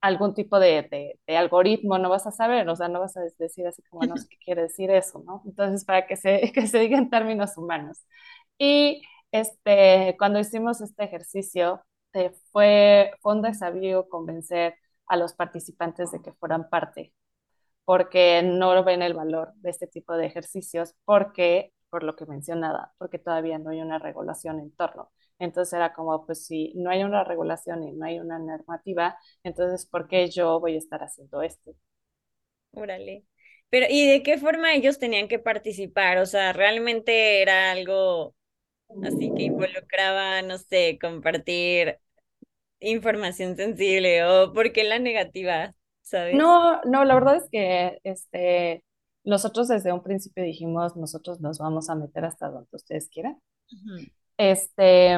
[0.00, 3.66] algún tipo de, de, algoritmo, no vas a saber, o sea, no vas a decir
[3.66, 5.42] así como, no sé qué quiere decir eso, ¿no?
[5.46, 8.04] Entonces, para que se, que se diga en términos humanos.
[8.58, 11.82] Y este, cuando hicimos este ejercicio,
[12.14, 17.14] eh, fue, fue un desafío convencer a los participantes de que fueran parte,
[17.84, 22.94] porque no ven el valor de este tipo de ejercicios, porque, por lo que mencionaba,
[22.98, 25.10] porque todavía no hay una regulación en torno.
[25.38, 29.86] Entonces era como, pues si no hay una regulación y no hay una normativa, entonces
[29.86, 31.74] ¿por qué yo voy a estar haciendo esto?
[32.72, 33.24] Órale.
[33.70, 36.18] Pero, ¿y de qué forma ellos tenían que participar?
[36.18, 38.34] O sea, ¿realmente era algo
[39.02, 41.98] así que involucraba, no sé, compartir
[42.80, 46.36] información sensible o por qué la negativa, ¿sabes?
[46.36, 48.84] No, no, la verdad es que este,
[49.24, 53.40] nosotros desde un principio dijimos, nosotros nos vamos a meter hasta donde ustedes quieran.
[54.38, 55.16] Este,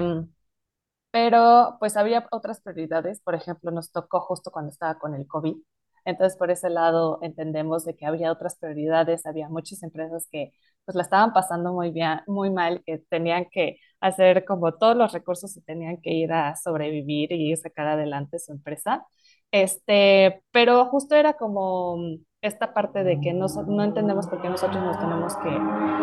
[1.11, 5.57] pero pues había otras prioridades, por ejemplo, nos tocó justo cuando estaba con el COVID.
[6.05, 10.53] Entonces, por ese lado, entendemos de que había otras prioridades, había muchas empresas que
[10.85, 15.13] pues la estaban pasando muy bien, muy mal, que tenían que hacer como todos los
[15.13, 19.05] recursos y tenían que ir a sobrevivir y sacar adelante su empresa.
[19.53, 21.99] Este, pero justo era como
[22.43, 25.51] esta parte de que no, no entendemos por qué nosotros nos tenemos que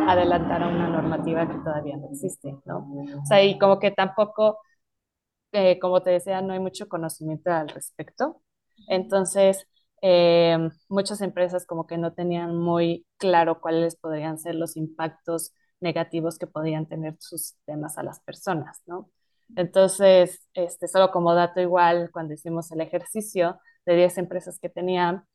[0.08, 2.88] adelantar a una normativa que todavía no existe, ¿no?
[3.22, 4.60] O sea, y como que tampoco,
[5.52, 8.42] eh, como te decía, no hay mucho conocimiento al respecto.
[8.88, 9.68] Entonces,
[10.02, 10.58] eh,
[10.90, 16.48] muchas empresas como que no tenían muy claro cuáles podrían ser los impactos negativos que
[16.48, 19.10] podían tener sus sistemas a las personas, ¿no?
[19.56, 25.26] Entonces, este, solo como dato igual, cuando hicimos el ejercicio de 10 empresas que tenían,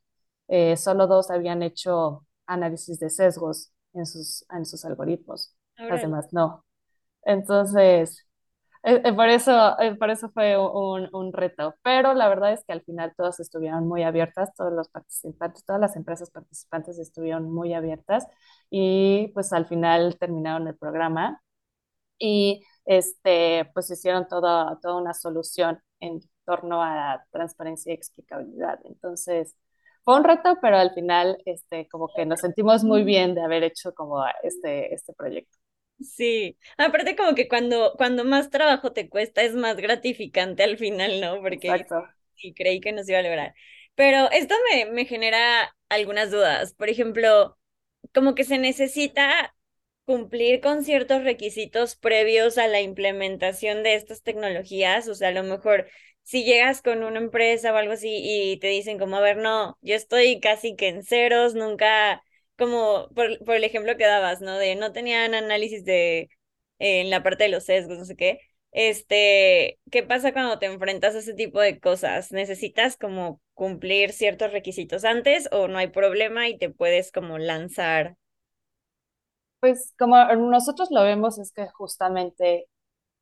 [0.52, 6.28] eh, solo dos habían hecho análisis de sesgos en sus, en sus algoritmos, las demás
[6.32, 6.66] no.
[7.24, 8.26] Entonces,
[8.82, 12.64] eh, eh, por eso, eh, por eso fue un, un, reto, pero la verdad es
[12.64, 17.50] que al final todas estuvieron muy abiertas, todos los participantes, todas las empresas participantes estuvieron
[17.50, 18.26] muy abiertas
[18.70, 21.40] y pues al final terminaron el programa
[22.18, 28.80] y este, pues hicieron toda, toda una solución en torno a transparencia y explicabilidad.
[28.84, 29.56] Entonces,
[30.04, 33.62] fue un reto, pero al final este, como que nos sentimos muy bien de haber
[33.64, 35.58] hecho como este, este proyecto.
[36.00, 41.20] Sí, aparte como que cuando, cuando más trabajo te cuesta es más gratificante al final,
[41.20, 41.40] ¿no?
[41.40, 42.08] Porque Exacto.
[42.36, 43.54] y creí que nos iba a lograr.
[43.94, 46.74] Pero esto me, me genera algunas dudas.
[46.74, 47.58] Por ejemplo,
[48.14, 49.54] como que se necesita
[50.06, 55.06] cumplir con ciertos requisitos previos a la implementación de estas tecnologías.
[55.08, 55.88] O sea, a lo mejor
[56.22, 59.78] si llegas con una empresa o algo así y te dicen como, a ver, no,
[59.82, 62.22] yo estoy casi que en ceros, nunca
[62.56, 64.58] como por, por, el ejemplo que dabas, ¿no?
[64.58, 66.30] De no tenían análisis de
[66.78, 68.40] en la parte de los sesgos, no sé qué.
[68.72, 72.32] Este, ¿qué pasa cuando te enfrentas a ese tipo de cosas?
[72.32, 78.16] ¿Necesitas como cumplir ciertos requisitos antes o no hay problema y te puedes como lanzar?
[79.60, 82.66] Pues como nosotros lo vemos es que justamente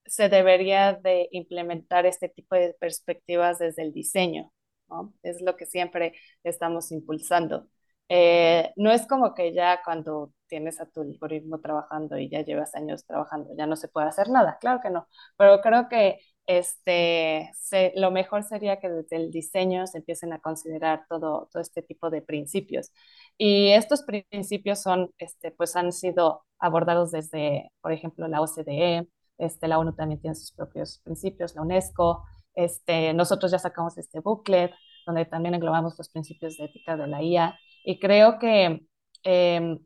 [0.06, 4.52] se debería de implementar este tipo de perspectivas desde el diseño,
[4.88, 5.14] ¿no?
[5.22, 7.68] Es lo que siempre estamos impulsando.
[8.08, 12.74] Eh, no es como que ya cuando tienes a tu algoritmo trabajando y ya llevas
[12.74, 17.52] años trabajando, ya no se puede hacer nada, claro que no, pero creo que este,
[17.94, 22.10] lo mejor sería que desde el diseño se empiecen a considerar todo, todo este tipo
[22.10, 22.90] de principios.
[23.38, 29.08] Y estos principios son, este, pues han sido abordados desde, por ejemplo, la OCDE,
[29.40, 32.24] este, la ONU también tiene sus propios principios, la UNESCO,
[32.54, 34.72] este, nosotros ya sacamos este booklet
[35.06, 38.86] donde también englobamos los principios de ética de la IA y creo que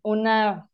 [0.02, 0.68] una,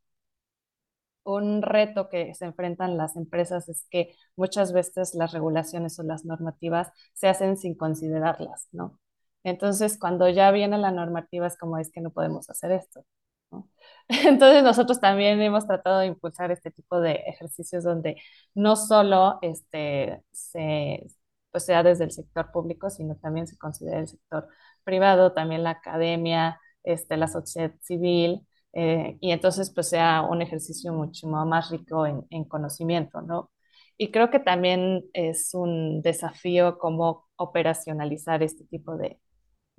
[1.25, 6.25] un reto que se enfrentan las empresas es que muchas veces las regulaciones o las
[6.25, 8.99] normativas se hacen sin considerarlas, ¿no?
[9.45, 13.05] Entonces, cuando ya viene la normativa es como es que no podemos hacer esto.
[14.09, 18.17] Entonces nosotros también hemos tratado de impulsar este tipo de ejercicios donde
[18.55, 21.07] no solo este, se,
[21.51, 24.49] pues sea desde el sector público, sino también se considera el sector
[24.85, 30.93] privado, también la academia, este, la sociedad civil, eh, y entonces pues sea un ejercicio
[30.93, 33.51] mucho más rico en, en conocimiento, ¿no?
[33.97, 39.21] Y creo que también es un desafío cómo operacionalizar este tipo de,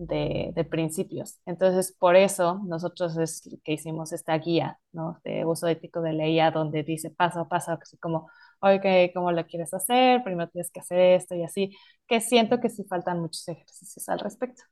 [0.08, 1.40] de, principios.
[1.46, 5.20] Entonces, por eso nosotros es que hicimos esta guía, ¿no?
[5.24, 9.46] De uso ético de ley, donde dice paso a paso, así como, ok, ¿cómo lo
[9.46, 10.24] quieres hacer?
[10.24, 11.76] Primero tienes que hacer esto y así,
[12.08, 14.64] que siento que sí faltan muchos ejercicios al respecto.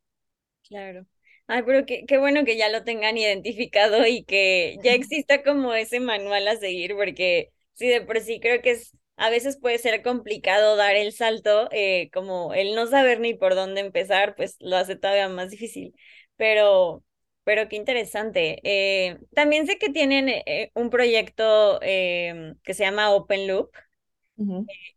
[0.67, 1.05] Claro.
[1.47, 5.73] Ay, pero qué, qué bueno que ya lo tengan identificado y que ya exista como
[5.73, 9.77] ese manual a seguir, porque sí, de por sí creo que es a veces puede
[9.77, 14.55] ser complicado dar el salto, eh, como el no saber ni por dónde empezar, pues
[14.59, 15.93] lo hace todavía más difícil.
[16.37, 17.03] Pero,
[17.43, 18.61] pero qué interesante.
[18.63, 23.71] Eh, también sé que tienen eh, un proyecto em, que se llama Open Loop.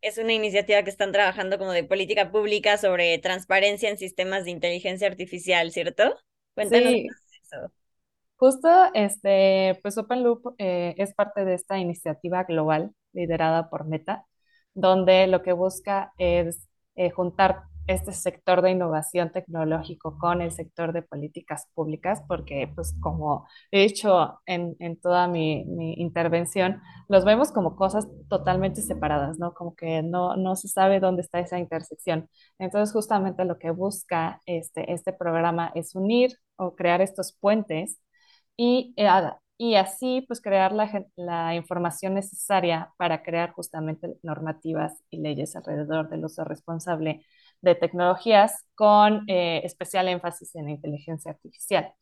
[0.00, 4.52] Es una iniciativa que están trabajando como de política pública sobre transparencia en sistemas de
[4.52, 6.16] inteligencia artificial, ¿cierto?
[6.54, 7.08] Cuéntanos sí.
[7.42, 7.72] eso.
[8.36, 14.26] Justo, este, pues Open Loop es parte de esta iniciativa global liderada por Meta,
[14.74, 20.92] donde lo que busca es eh, juntar este sector de innovación tecnológico con el sector
[20.92, 25.64] de políticas públicas, porque pues como he dicho en, en toda mi,
[25.96, 29.52] intervención, los vemos como cosas totalmente separadas, ¿no?
[29.54, 32.28] Como que no, no se sabe dónde está esa intersección.
[32.58, 38.00] Entonces justamente lo que busca este, este programa es unir o crear estos puentes
[38.56, 39.08] y eh,
[39.62, 46.08] y así pues crear la, la, información necesaria para crear justamente normativas y leyes alrededor
[46.08, 47.24] del uso responsable
[47.60, 51.94] de tecnologías con eh, especial énfasis en inteligencia artificial.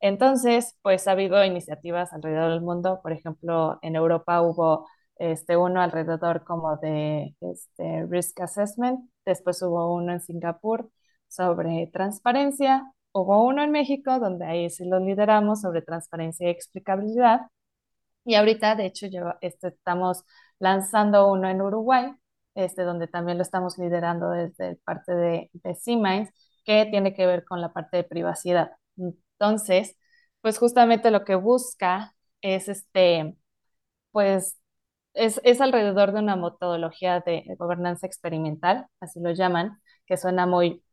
[0.00, 4.86] Entonces, pues ha habido iniciativas alrededor del mundo, por ejemplo, en Europa hubo
[5.16, 10.90] este, uno alrededor como de este, risk assessment, después hubo uno en Singapur
[11.28, 17.40] sobre transparencia, Hubo uno en México, donde ahí sí lo lideramos sobre transparencia y explicabilidad.
[18.24, 20.24] Y ahorita, de hecho, yo, este, estamos
[20.58, 22.12] lanzando uno en Uruguay,
[22.54, 26.30] este, donde también lo estamos liderando desde parte de, de C-Minds,
[26.64, 28.72] que tiene que ver con la parte de privacidad.
[28.96, 29.96] Entonces,
[30.40, 33.36] pues justamente lo que busca es este,
[34.12, 34.58] pues
[35.14, 40.84] es, es, alrededor de una metodología de gobernanza experimental, así lo llaman, que suena muy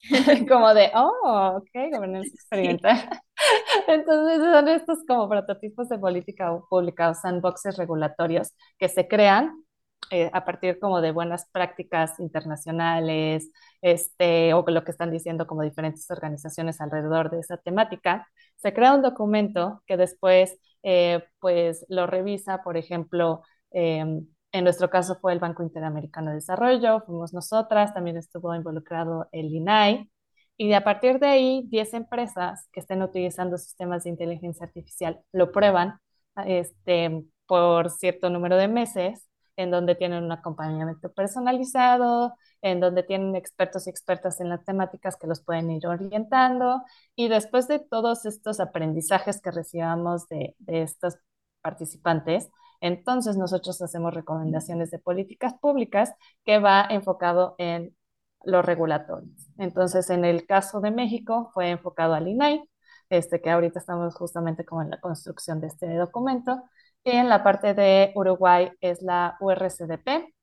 [0.48, 3.08] como de, oh, ok, gobernanza experimental.
[3.88, 9.64] Entonces son estos como prototipos de política pública o sandboxes regulatorios que se crean
[10.10, 13.50] eh, a partir como de buenas prácticas internacionales,
[13.82, 18.26] este, o lo que están diciendo como diferentes organizaciones alrededor de esa temática.
[18.56, 24.04] Se crea un documento que después eh, pues lo revisa, por ejemplo, eh,
[24.52, 29.54] en nuestro caso fue el Banco Interamericano de Desarrollo, fuimos nosotras, también estuvo involucrado el
[29.54, 30.10] INAI.
[30.56, 35.52] Y a partir de ahí, 10 empresas que estén utilizando sistemas de inteligencia artificial lo
[35.52, 36.00] prueban
[36.46, 43.36] este, por cierto número de meses, en donde tienen un acompañamiento personalizado, en donde tienen
[43.36, 46.82] expertos y expertas en las temáticas que los pueden ir orientando.
[47.16, 51.18] Y después de todos estos aprendizajes que recibamos de, de estos
[51.60, 52.48] participantes,
[52.80, 57.96] entonces nosotros hacemos recomendaciones de políticas públicas que va enfocado en
[58.44, 59.48] los regulatorios.
[59.58, 62.62] Entonces, en el caso de México fue enfocado al INAI,
[63.10, 66.62] este, que ahorita estamos justamente como en la construcción de este documento.
[67.04, 70.34] Y en la parte de Uruguay es la URCDP,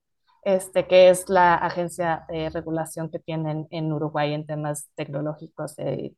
[0.43, 6.15] este, que es la agencia de regulación que tienen en Uruguay en temas tecnológicos de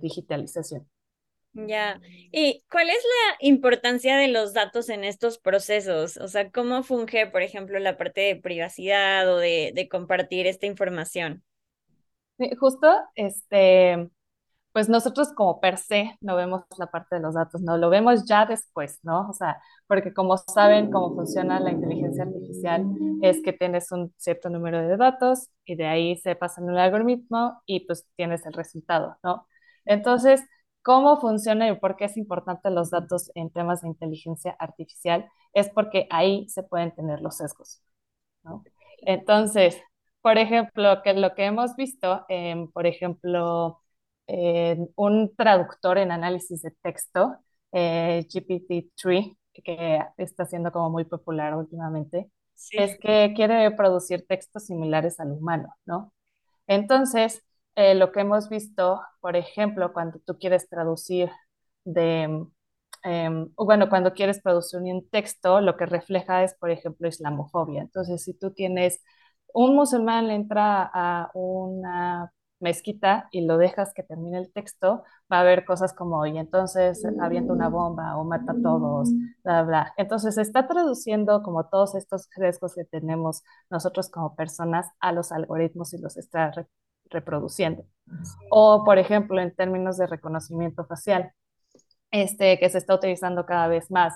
[0.00, 0.88] digitalización.
[1.54, 2.00] Ya.
[2.32, 6.16] ¿Y cuál es la importancia de los datos en estos procesos?
[6.16, 10.66] O sea, ¿cómo funge, por ejemplo, la parte de privacidad o de, de compartir esta
[10.66, 11.44] información?
[12.58, 14.10] justo, este,
[14.72, 18.26] pues nosotros como per se no vemos la parte de los datos, no, lo vemos
[18.26, 19.28] ya después, ¿no?
[19.30, 22.84] O sea, porque como saben cómo funciona la inteligencia artificial,
[23.22, 26.78] es que tienes un cierto número de datos y de ahí se pasa en un
[26.78, 29.46] algoritmo y pues tienes el resultado, ¿no?
[29.84, 30.42] Entonces,
[30.84, 35.28] ¿cómo funciona y por qué es importante los datos en temas de inteligencia artificial?
[35.54, 37.82] Es porque ahí se pueden tener los sesgos,
[38.44, 38.64] ¿no?
[39.02, 39.80] Entonces,
[40.22, 42.26] por ejemplo, que lo que hemos visto,
[42.74, 43.80] por ejemplo,
[44.96, 47.36] un traductor en análisis de texto,
[47.72, 52.30] eh, GPT-3, que está siendo como muy popular últimamente,
[52.72, 56.12] es que quiere producir textos similares al humano, ¿no?
[56.68, 57.44] Entonces,
[57.76, 61.30] eh, lo que hemos visto, por ejemplo, cuando tú quieres traducir
[61.84, 62.46] de,
[63.04, 67.82] em, bueno, cuando quieres producir un texto, lo que refleja es, por ejemplo, islamofobia.
[67.82, 69.02] Entonces, si tú tienes
[69.54, 75.38] un musulmán le entra a una mezquita y lo dejas que termine el texto, va
[75.38, 79.10] a haber cosas como, y entonces avienta una bomba o mata a todos,
[79.44, 79.94] bla, bla.
[79.96, 85.92] Entonces está traduciendo como todos estos riesgos que tenemos nosotros como personas a los algoritmos
[85.94, 86.52] y los está
[87.10, 87.84] reproduciendo.
[88.50, 91.32] O, por ejemplo, en términos de reconocimiento facial,
[92.10, 94.14] este que se está utilizando cada vez más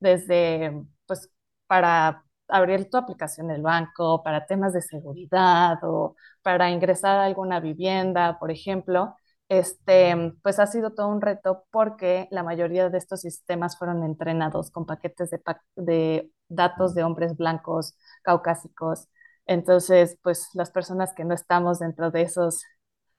[0.00, 0.72] desde,
[1.06, 1.30] pues,
[1.66, 7.60] para abrir tu aplicación del banco, para temas de seguridad o para ingresar a alguna
[7.60, 9.16] vivienda, por ejemplo,
[9.48, 14.70] este, pues ha sido todo un reto porque la mayoría de estos sistemas fueron entrenados
[14.70, 15.40] con paquetes de,
[15.76, 19.08] de datos de hombres blancos, caucásicos.
[19.46, 22.62] Entonces, pues las personas que no estamos dentro de esos,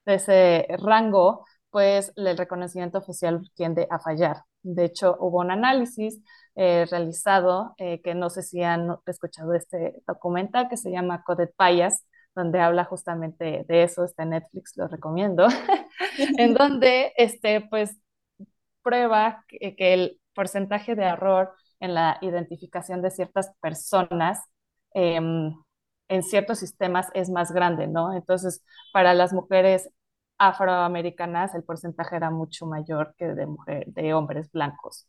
[0.06, 4.44] de ese rango, pues el reconocimiento oficial tiende a fallar.
[4.62, 6.22] De hecho, hubo un análisis
[6.56, 11.50] eh, realizado, eh, que no sé si han escuchado este documental que se llama Coded
[11.58, 12.06] Bias,
[12.36, 15.48] donde habla justamente de eso, está en Netflix, lo recomiendo,
[16.38, 17.98] en donde este, pues,
[18.82, 24.40] prueba que, el porcentaje de error en la identificación de ciertas personas
[24.94, 25.54] em,
[26.08, 28.14] en ciertos sistemas es más grande, ¿no?
[28.14, 29.90] Entonces, para las mujeres
[30.38, 35.08] afroamericanas el porcentaje era mucho mayor que de, mujer, de hombres blancos.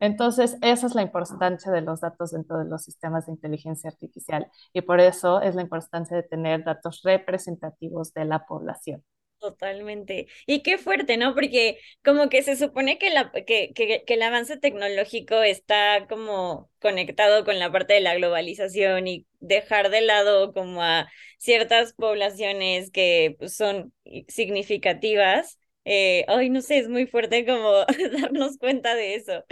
[0.00, 4.50] Entonces, esa es la importancia de los datos dentro de los sistemas de inteligencia artificial
[4.72, 9.04] y por eso es la importancia de tener datos representativos de la población.
[9.40, 10.26] Totalmente.
[10.46, 11.34] Y qué fuerte, ¿no?
[11.34, 16.70] Porque como que se supone que, la, que, que, que, el avance tecnológico está como
[16.78, 22.90] conectado con la parte de la globalización y dejar de lado como a ciertas poblaciones
[22.90, 23.94] que pues, son
[24.28, 25.58] significativas.
[25.86, 27.72] Eh, ay, no sé, es muy fuerte como
[28.20, 29.42] darnos cuenta de eso.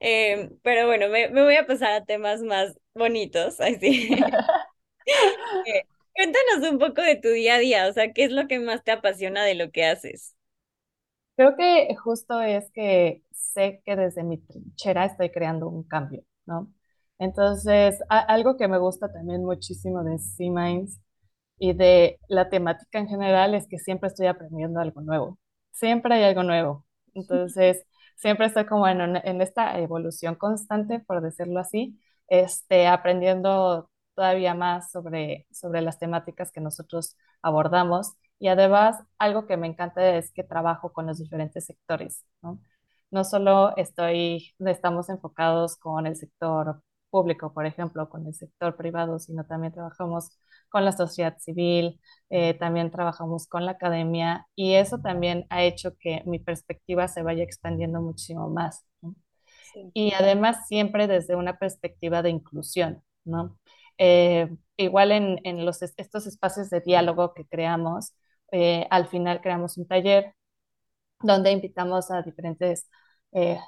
[0.00, 4.10] Eh, pero bueno, me, me, voy a pasar a temas más bonitos, así.
[5.64, 5.82] eh,
[6.18, 8.84] Cuéntanos un poco de tu día a día, o sea, ¿qué es lo que más
[8.84, 10.36] te apasiona de lo que haces?
[11.36, 16.72] Creo que justo es que sé que desde mi trinchera estoy creando un cambio, ¿no?
[17.18, 21.00] Entonces, algo que me gusta también muchísimo de C-Minds
[21.58, 25.38] y de la temática en general es que siempre estoy aprendiendo algo nuevo.
[25.72, 26.86] Siempre hay algo nuevo.
[27.14, 27.84] Entonces,
[28.16, 31.98] siempre estoy como en, en esta evolución constante, por decirlo así,
[32.28, 38.14] este, aprendiendo todavía más sobre, sobre las temáticas que nosotros abordamos.
[38.40, 42.60] Y además, algo que me encanta es que trabajo con los diferentes sectores, ¿no?
[43.12, 49.20] No solo estoy, estamos enfocados con el sector público, por ejemplo, con el sector privado,
[49.20, 50.30] sino también trabajamos
[50.68, 52.00] con la sociedad civil,
[52.30, 57.22] eh, también trabajamos con la academia y eso también ha hecho que mi perspectiva se
[57.22, 58.84] vaya expandiendo muchísimo más.
[59.94, 63.58] Y además siempre desde una perspectiva de inclusión, ¿no?
[63.98, 68.14] Eh, igual en, en los, estos espacios de diálogo que creamos,
[68.52, 70.34] eh, al final creamos un taller
[71.20, 72.88] donde invitamos a diferentes
[73.32, 73.58] eh,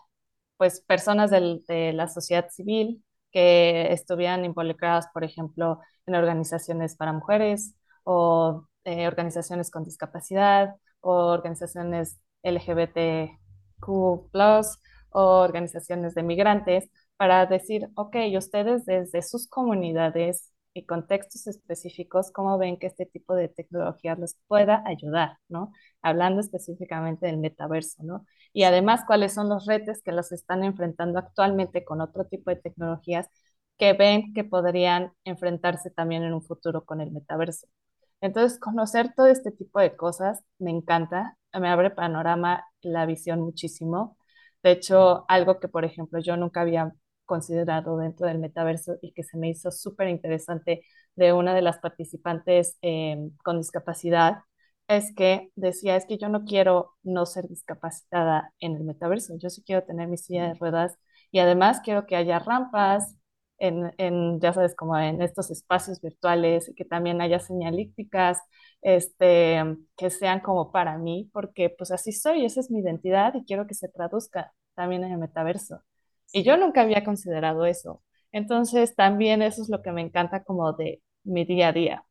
[0.57, 7.77] pues, personas de la sociedad civil que estuvieran involucradas, por ejemplo, en organizaciones para mujeres
[8.05, 16.91] o organizaciones con discapacidad o organizaciones LGBTQ o organizaciones de migrantes
[17.21, 23.35] para decir, ok, ustedes desde sus comunidades y contextos específicos, ¿cómo ven que este tipo
[23.35, 25.71] de tecnología les pueda ayudar, ¿no?
[26.01, 28.25] Hablando específicamente del metaverso, ¿no?
[28.55, 32.57] Y además, ¿cuáles son los retos que los están enfrentando actualmente con otro tipo de
[32.57, 33.29] tecnologías
[33.79, 37.67] que ven que podrían enfrentarse también en un futuro con el metaverso?
[38.23, 44.17] Entonces, conocer todo este tipo de cosas me encanta me abre panorama la visión muchísimo.
[44.63, 46.93] De hecho, algo que, por ejemplo, yo nunca había
[47.31, 50.83] considerado dentro del metaverso y que se me hizo súper interesante
[51.17, 54.41] de una de las participantes eh, con discapacidad
[54.89, 59.49] es que decía, es que yo no quiero no ser discapacitada en el metaverso, yo
[59.51, 60.99] sí quiero tener mi silla de ruedas
[61.31, 63.17] y además quiero que haya rampas
[63.59, 68.39] en, en ya sabes, como en estos espacios virtuales, que también haya señalíticas,
[68.83, 69.63] este,
[69.97, 73.67] que sean como para mí, porque pues así soy, esa es mi identidad y quiero
[73.67, 75.83] que se traduzca también en el metaverso.
[76.33, 78.03] Y yo nunca había considerado eso.
[78.33, 82.05] Entonces también eso es lo que me encanta como de mi día a día.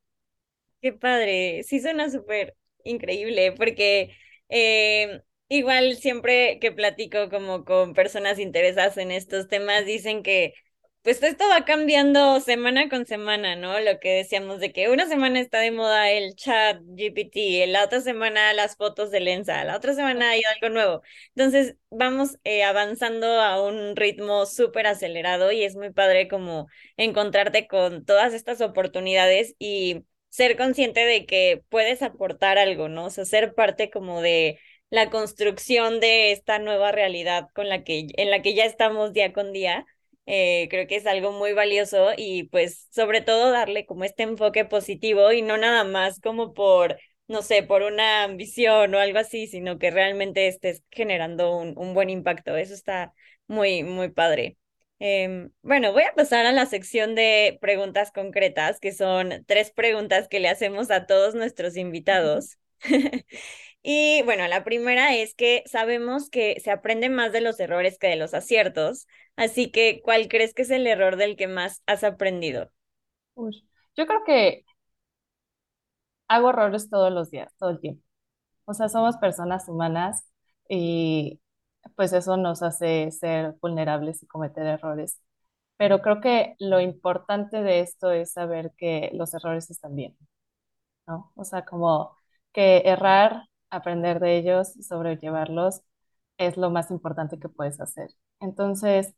[0.82, 2.56] Qué padre, sí suena súper
[2.86, 4.16] increíble, porque
[4.48, 10.54] eh, igual siempre que platico como con personas interesadas en estos temas, dicen que
[11.02, 13.80] pues esto va cambiando semana con semana, ¿no?
[13.80, 18.02] Lo que decíamos de que una semana está de moda el chat GPT, la otra
[18.02, 21.02] semana las fotos de Lensa, la otra semana hay algo nuevo.
[21.36, 27.68] Entonces vamos eh, avanzando a un ritmo súper acelerado y es muy padre como encontrarte
[27.68, 33.06] con todas estas oportunidades y ser consciente de que puedes aportar algo, ¿no?
[33.06, 38.08] O sea, ser parte como de la construcción de esta nueva realidad con la que,
[38.18, 39.86] en la que ya estamos día con día
[40.32, 44.64] eh, creo que es algo muy valioso y pues sobre todo darle como este enfoque
[44.66, 49.48] positivo y no nada más como por, no sé, por una ambición o algo así,
[49.48, 52.56] sino que realmente estés generando un, un buen impacto.
[52.58, 53.14] Eso está
[53.48, 54.58] muy, muy padre.
[55.00, 60.28] Em, bueno, voy a pasar a la sección de preguntas concretas, que son tres preguntas
[60.28, 62.58] que le hacemos a todos nuestros invitados.
[63.82, 68.08] Y bueno, la primera es que sabemos que se aprende más de los errores que
[68.08, 72.04] de los aciertos, así que ¿cuál crees que es el error del que más has
[72.04, 72.72] aprendido?
[73.96, 74.66] yo creo que
[76.28, 78.04] hago errores todos los días, todo el tiempo.
[78.66, 80.26] O sea, somos personas humanas
[80.70, 81.42] y
[81.96, 85.20] pues eso nos hace ser vulnerables y cometer errores.
[85.78, 90.18] Pero creo que lo importante de esto es saber que los errores están bien,
[91.08, 91.32] ¿no?
[91.36, 92.16] O sea, como
[92.54, 95.82] que errar aprender de ellos sobrellevarlos
[96.38, 98.10] es lo más importante que puedes hacer.
[98.40, 99.16] Entonces,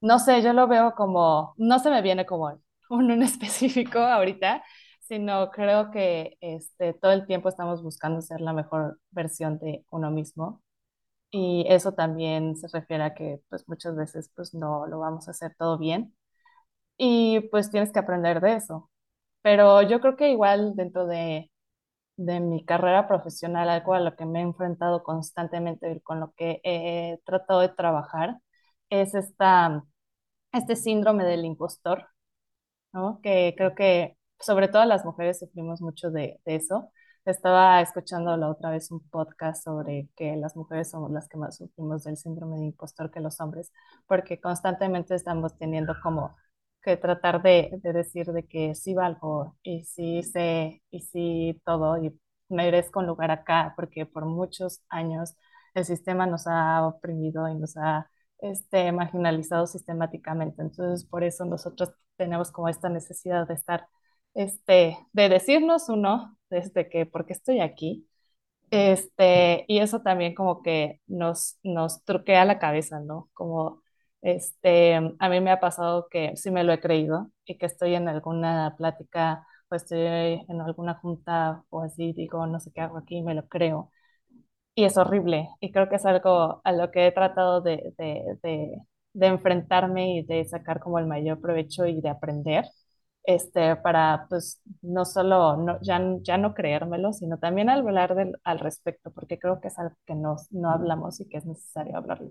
[0.00, 2.60] no sé, yo lo veo como, no se me viene como
[2.90, 4.62] uno en específico ahorita,
[5.00, 10.10] sino creo que este, todo el tiempo estamos buscando ser la mejor versión de uno
[10.10, 10.62] mismo.
[11.30, 15.32] Y eso también se refiere a que pues muchas veces pues no lo vamos a
[15.32, 16.14] hacer todo bien
[16.96, 18.90] y pues tienes que aprender de eso.
[19.42, 21.50] Pero yo creo que igual dentro de
[22.16, 26.60] de mi carrera profesional, algo a lo que me he enfrentado constantemente, con lo que
[26.64, 28.38] he tratado de trabajar,
[28.90, 29.84] es esta,
[30.52, 32.08] este síndrome del impostor,
[32.92, 33.20] ¿no?
[33.22, 36.92] Que creo que sobre todo las mujeres sufrimos mucho de, de eso.
[37.24, 41.56] Estaba escuchando la otra vez un podcast sobre que las mujeres somos las que más
[41.56, 43.72] sufrimos del síndrome de impostor que los hombres,
[44.06, 46.36] porque constantemente estamos teniendo como
[46.86, 52.02] que tratar de, de, decir de que sí valgo y sí sé y sí todo
[52.02, 52.18] y
[52.48, 55.34] merezco un lugar acá, porque por muchos años
[55.74, 58.08] el sistema nos ha oprimido y nos ha
[58.38, 60.62] este, marginalizado sistemáticamente.
[60.62, 63.88] Entonces, por eso nosotros tenemos como esta necesidad de estar,
[64.34, 68.08] este, de decirnos uno, desde que, porque estoy aquí,
[68.70, 73.30] este, y eso también como que nos, nos truquea la cabeza, ¿no?
[73.34, 73.82] Como
[74.22, 77.94] este, a mí me ha pasado que sí me lo he creído y que estoy
[77.94, 80.00] en alguna plática o estoy
[80.48, 83.90] en alguna junta o así, digo, no sé qué hago aquí, me lo creo.
[84.74, 85.48] Y es horrible.
[85.60, 88.76] Y creo que es algo a lo que he tratado de, de, de,
[89.14, 92.66] de enfrentarme y de sacar como el mayor provecho y de aprender,
[93.24, 98.58] este, para pues no solo no, ya, ya no creérmelo, sino también hablar del, al
[98.60, 102.30] respecto, porque creo que es algo que no, no hablamos y que es necesario hablarlo.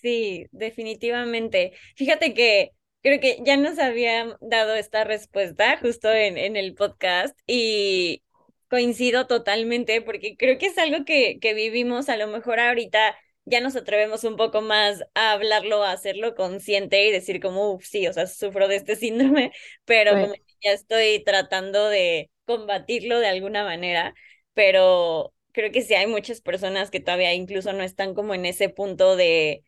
[0.00, 1.72] Sí, definitivamente.
[1.96, 2.72] Fíjate que
[3.02, 8.22] creo que ya nos habían dado esta respuesta justo en, en el podcast y
[8.68, 13.16] coincido totalmente porque creo que es algo que, que vivimos a lo mejor ahorita
[13.46, 17.84] ya nos atrevemos un poco más a hablarlo, a hacerlo consciente y decir como, uff,
[17.86, 19.52] sí, o sea, sufro de este síndrome,
[19.84, 24.14] pero como ya estoy tratando de combatirlo de alguna manera,
[24.52, 28.68] pero creo que sí hay muchas personas que todavía incluso no están como en ese
[28.68, 29.62] punto de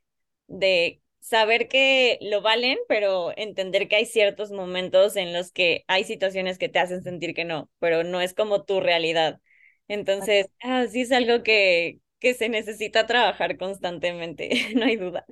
[0.48, 6.04] de saber que lo valen, pero entender que hay ciertos momentos en los que hay
[6.04, 9.40] situaciones que te hacen sentir que no, pero no es como tu realidad.
[9.88, 15.26] Entonces, ah, sí es algo que, que se necesita trabajar constantemente, no hay duda.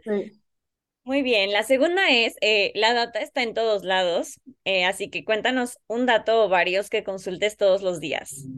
[1.05, 5.25] Muy bien, la segunda es, eh, la data está en todos lados, eh, así que
[5.25, 8.51] cuéntanos un dato o varios que consultes todos los días.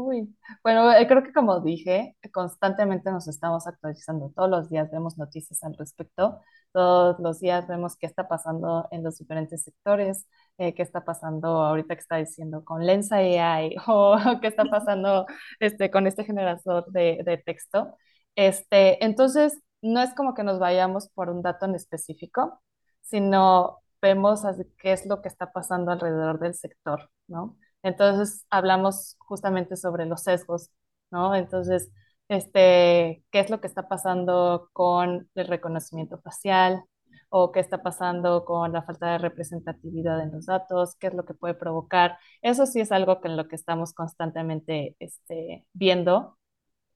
[0.00, 0.32] Uy,
[0.62, 4.30] bueno, eh, creo que como dije, constantemente nos estamos actualizando.
[4.34, 6.40] Todos los días vemos noticias al respecto.
[6.72, 10.28] Todos los días vemos qué está pasando en los diferentes sectores,
[10.58, 15.26] eh, qué está pasando ahorita que está diciendo con Lensa AI o qué está pasando
[15.58, 17.96] este, con este generador de, de texto.
[18.36, 22.60] Este, entonces, no es como que nos vayamos por un dato en específico,
[23.00, 24.42] sino vemos
[24.78, 27.56] qué es lo que está pasando alrededor del sector, ¿no?
[27.82, 30.70] Entonces hablamos justamente sobre los sesgos,
[31.10, 31.34] ¿no?
[31.34, 31.90] Entonces,
[32.28, 36.84] este, ¿qué es lo que está pasando con el reconocimiento facial?
[37.30, 40.94] ¿O qué está pasando con la falta de representatividad en los datos?
[40.96, 42.18] ¿Qué es lo que puede provocar?
[42.42, 46.38] Eso sí es algo que en lo que estamos constantemente este, viendo.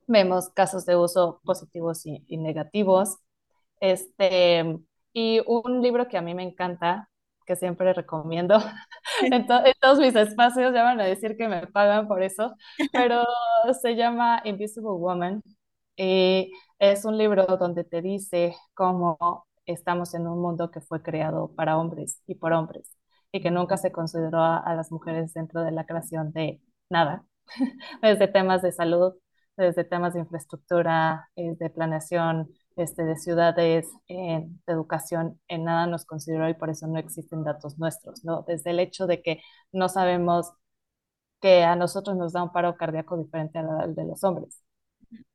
[0.07, 3.19] Vemos casos de uso positivos y, y negativos.
[3.81, 4.79] Este,
[5.13, 7.11] y un libro que a mí me encanta,
[7.47, 8.59] que siempre recomiendo,
[9.23, 9.47] en,
[9.81, 12.55] todos mis espacios ya van a decir que me pagan por eso,
[12.93, 13.25] pero
[13.83, 15.43] se llama Invisible Woman
[15.97, 21.55] y es un libro donde te dice cómo estamos en un mundo que fue creado
[21.55, 22.97] para hombres y por hombres
[23.33, 27.25] y que nunca se consideró a, a las mujeres dentro de la creación de nada,
[28.03, 29.15] desde temas de salud,
[29.57, 36.05] desde temas de infraestructura, eh, de planeación, este, de ciudades, de educación, en nada nos
[36.05, 38.43] consideró y por eso no existen datos nuestros, ¿no?
[38.47, 39.41] Desde el hecho de que
[39.73, 40.53] no sabemos
[41.41, 44.63] que a nosotros nos da un paro cardíaco diferente al de los hombres,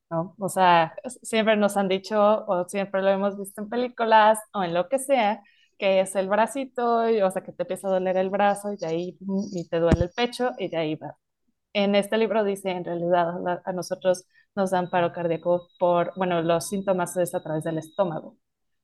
[0.09, 0.35] ¿no?
[0.39, 4.73] O sea, siempre nos han dicho, o siempre lo hemos visto en películas o en
[4.73, 5.41] lo que sea,
[5.77, 8.77] que es el bracito, y, o sea, que te empieza a doler el brazo y
[8.77, 9.17] de ahí
[9.53, 11.17] y te duele el pecho y de ahí va.
[11.73, 13.29] En este libro dice, en realidad,
[13.65, 14.25] a nosotros
[14.56, 18.38] nos dan paro cardíaco por, bueno, los síntomas es a través del estómago.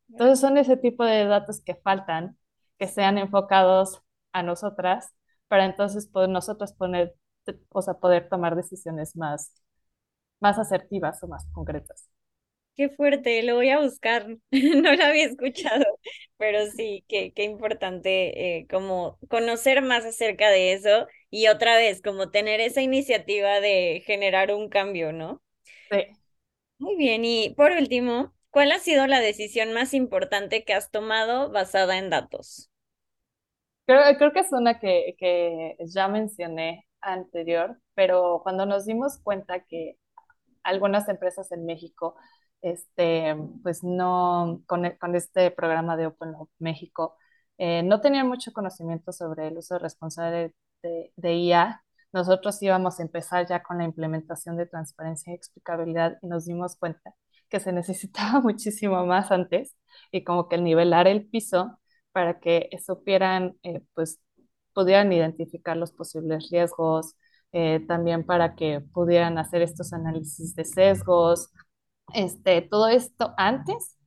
[0.09, 2.37] Entonces son ese tipo de datos que faltan,
[2.79, 4.01] que sean enfocados
[4.33, 5.13] a nosotras,
[5.49, 7.15] para entonces poder nosotros poner,
[7.69, 9.53] o sea, poder tomar decisiones más,
[10.41, 12.09] más asertivas o más concretas.
[12.75, 14.27] Qué fuerte, lo voy a buscar.
[14.51, 15.85] No lo había escuchado,
[16.37, 22.01] pero sí, qué, qué importante eh, como conocer más acerca de eso y otra vez
[22.01, 25.42] como tener esa iniciativa de generar un cambio, ¿no?
[26.77, 31.51] Muy bien, y por último, ¿cuál ha sido la decisión más importante que has tomado
[31.51, 32.69] basada en datos?
[33.85, 39.65] Creo, creo que es una que, que ya mencioné anterior, pero cuando nos dimos cuenta
[39.65, 39.97] que
[40.63, 42.15] algunas empresas en México,
[42.61, 47.17] este, pues no, con, con este programa de Open México,
[47.59, 51.83] eh, no tenían mucho conocimiento sobre el uso responsable de, de IA
[52.13, 56.75] nosotros íbamos a empezar ya con la implementación de transparencia y explicabilidad y nos dimos
[56.77, 57.15] cuenta
[57.49, 59.75] que se necesitaba muchísimo más antes
[60.11, 61.79] y como que nivelar el piso
[62.11, 64.19] para que supieran, eh, pues
[64.73, 67.15] pudieran identificar los posibles riesgos,
[67.51, 71.51] eh, también para que pudieran hacer estos análisis de sesgos,
[72.13, 73.97] este, todo esto antes,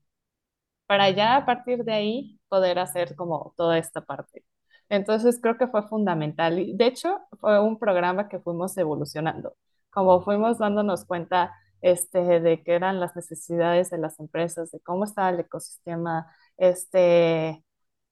[0.87, 4.45] para ya a partir de ahí poder hacer como toda esta parte.
[4.89, 6.59] Entonces creo que fue fundamental.
[6.59, 9.57] Y de hecho, fue un programa que fuimos evolucionando.
[9.91, 15.05] Como fuimos dándonos cuenta este, de qué eran las necesidades de las empresas, de cómo
[15.05, 16.27] estaba el ecosistema,
[16.57, 17.63] este,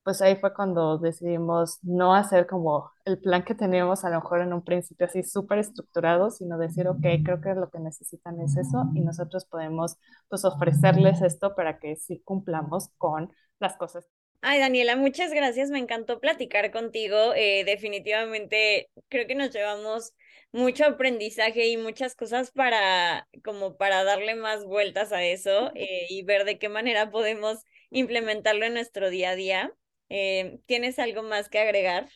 [0.02, 4.42] pues ahí fue cuando decidimos no hacer como el plan que teníamos a lo mejor
[4.42, 8.56] en un principio así súper estructurado, sino decir, ok, creo que lo que necesitan es
[8.56, 9.96] eso y nosotros podemos
[10.28, 14.06] pues ofrecerles esto para que sí cumplamos con las cosas
[14.46, 15.70] Ay, Daniela, muchas gracias.
[15.70, 17.32] Me encantó platicar contigo.
[17.34, 20.12] Eh, definitivamente creo que nos llevamos
[20.52, 26.24] mucho aprendizaje y muchas cosas para como para darle más vueltas a eso eh, y
[26.24, 29.72] ver de qué manera podemos implementarlo en nuestro día a día.
[30.10, 32.10] Eh, ¿Tienes algo más que agregar?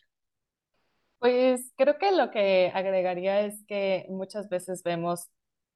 [1.20, 5.30] Pues creo que lo que agregaría es que muchas veces vemos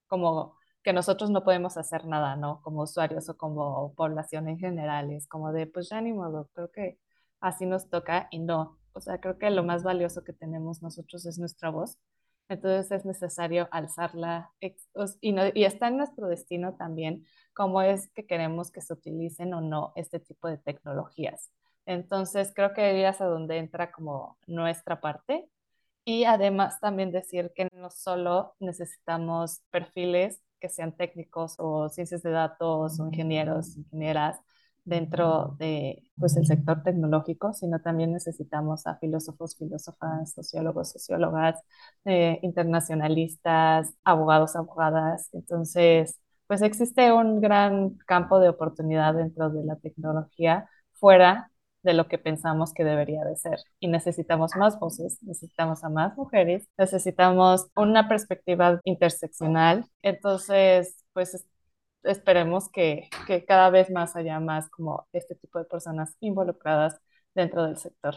[0.06, 2.60] como que nosotros no podemos hacer nada, ¿no?
[2.62, 6.70] Como usuarios o como población en general, es como de, pues ya ni modo, creo
[6.70, 6.98] que
[7.40, 11.26] así nos toca y no, o sea, creo que lo más valioso que tenemos nosotros
[11.26, 11.98] es nuestra voz,
[12.48, 14.74] entonces es necesario alzarla y,
[15.54, 17.24] y está en nuestro destino también
[17.54, 21.50] cómo es que queremos que se utilicen o no este tipo de tecnologías.
[21.86, 25.48] Entonces creo que ahí es a donde entra como nuestra parte
[26.04, 32.30] y además también decir que no solo necesitamos perfiles que sean técnicos o ciencias de
[32.30, 34.38] datos o ingenieros, ingenieras
[34.84, 41.60] dentro de pues el sector tecnológico, sino también necesitamos a filósofos, filósofas, sociólogos, sociólogas,
[42.04, 45.28] eh, internacionalistas, abogados, abogadas.
[45.32, 51.51] Entonces, pues existe un gran campo de oportunidad dentro de la tecnología fuera
[51.82, 53.58] de lo que pensamos que debería de ser.
[53.80, 59.86] Y necesitamos más voces, necesitamos a más mujeres, necesitamos una perspectiva interseccional.
[60.02, 61.44] Entonces, pues
[62.04, 66.98] esperemos que, que cada vez más haya más como este tipo de personas involucradas
[67.34, 68.16] dentro del sector.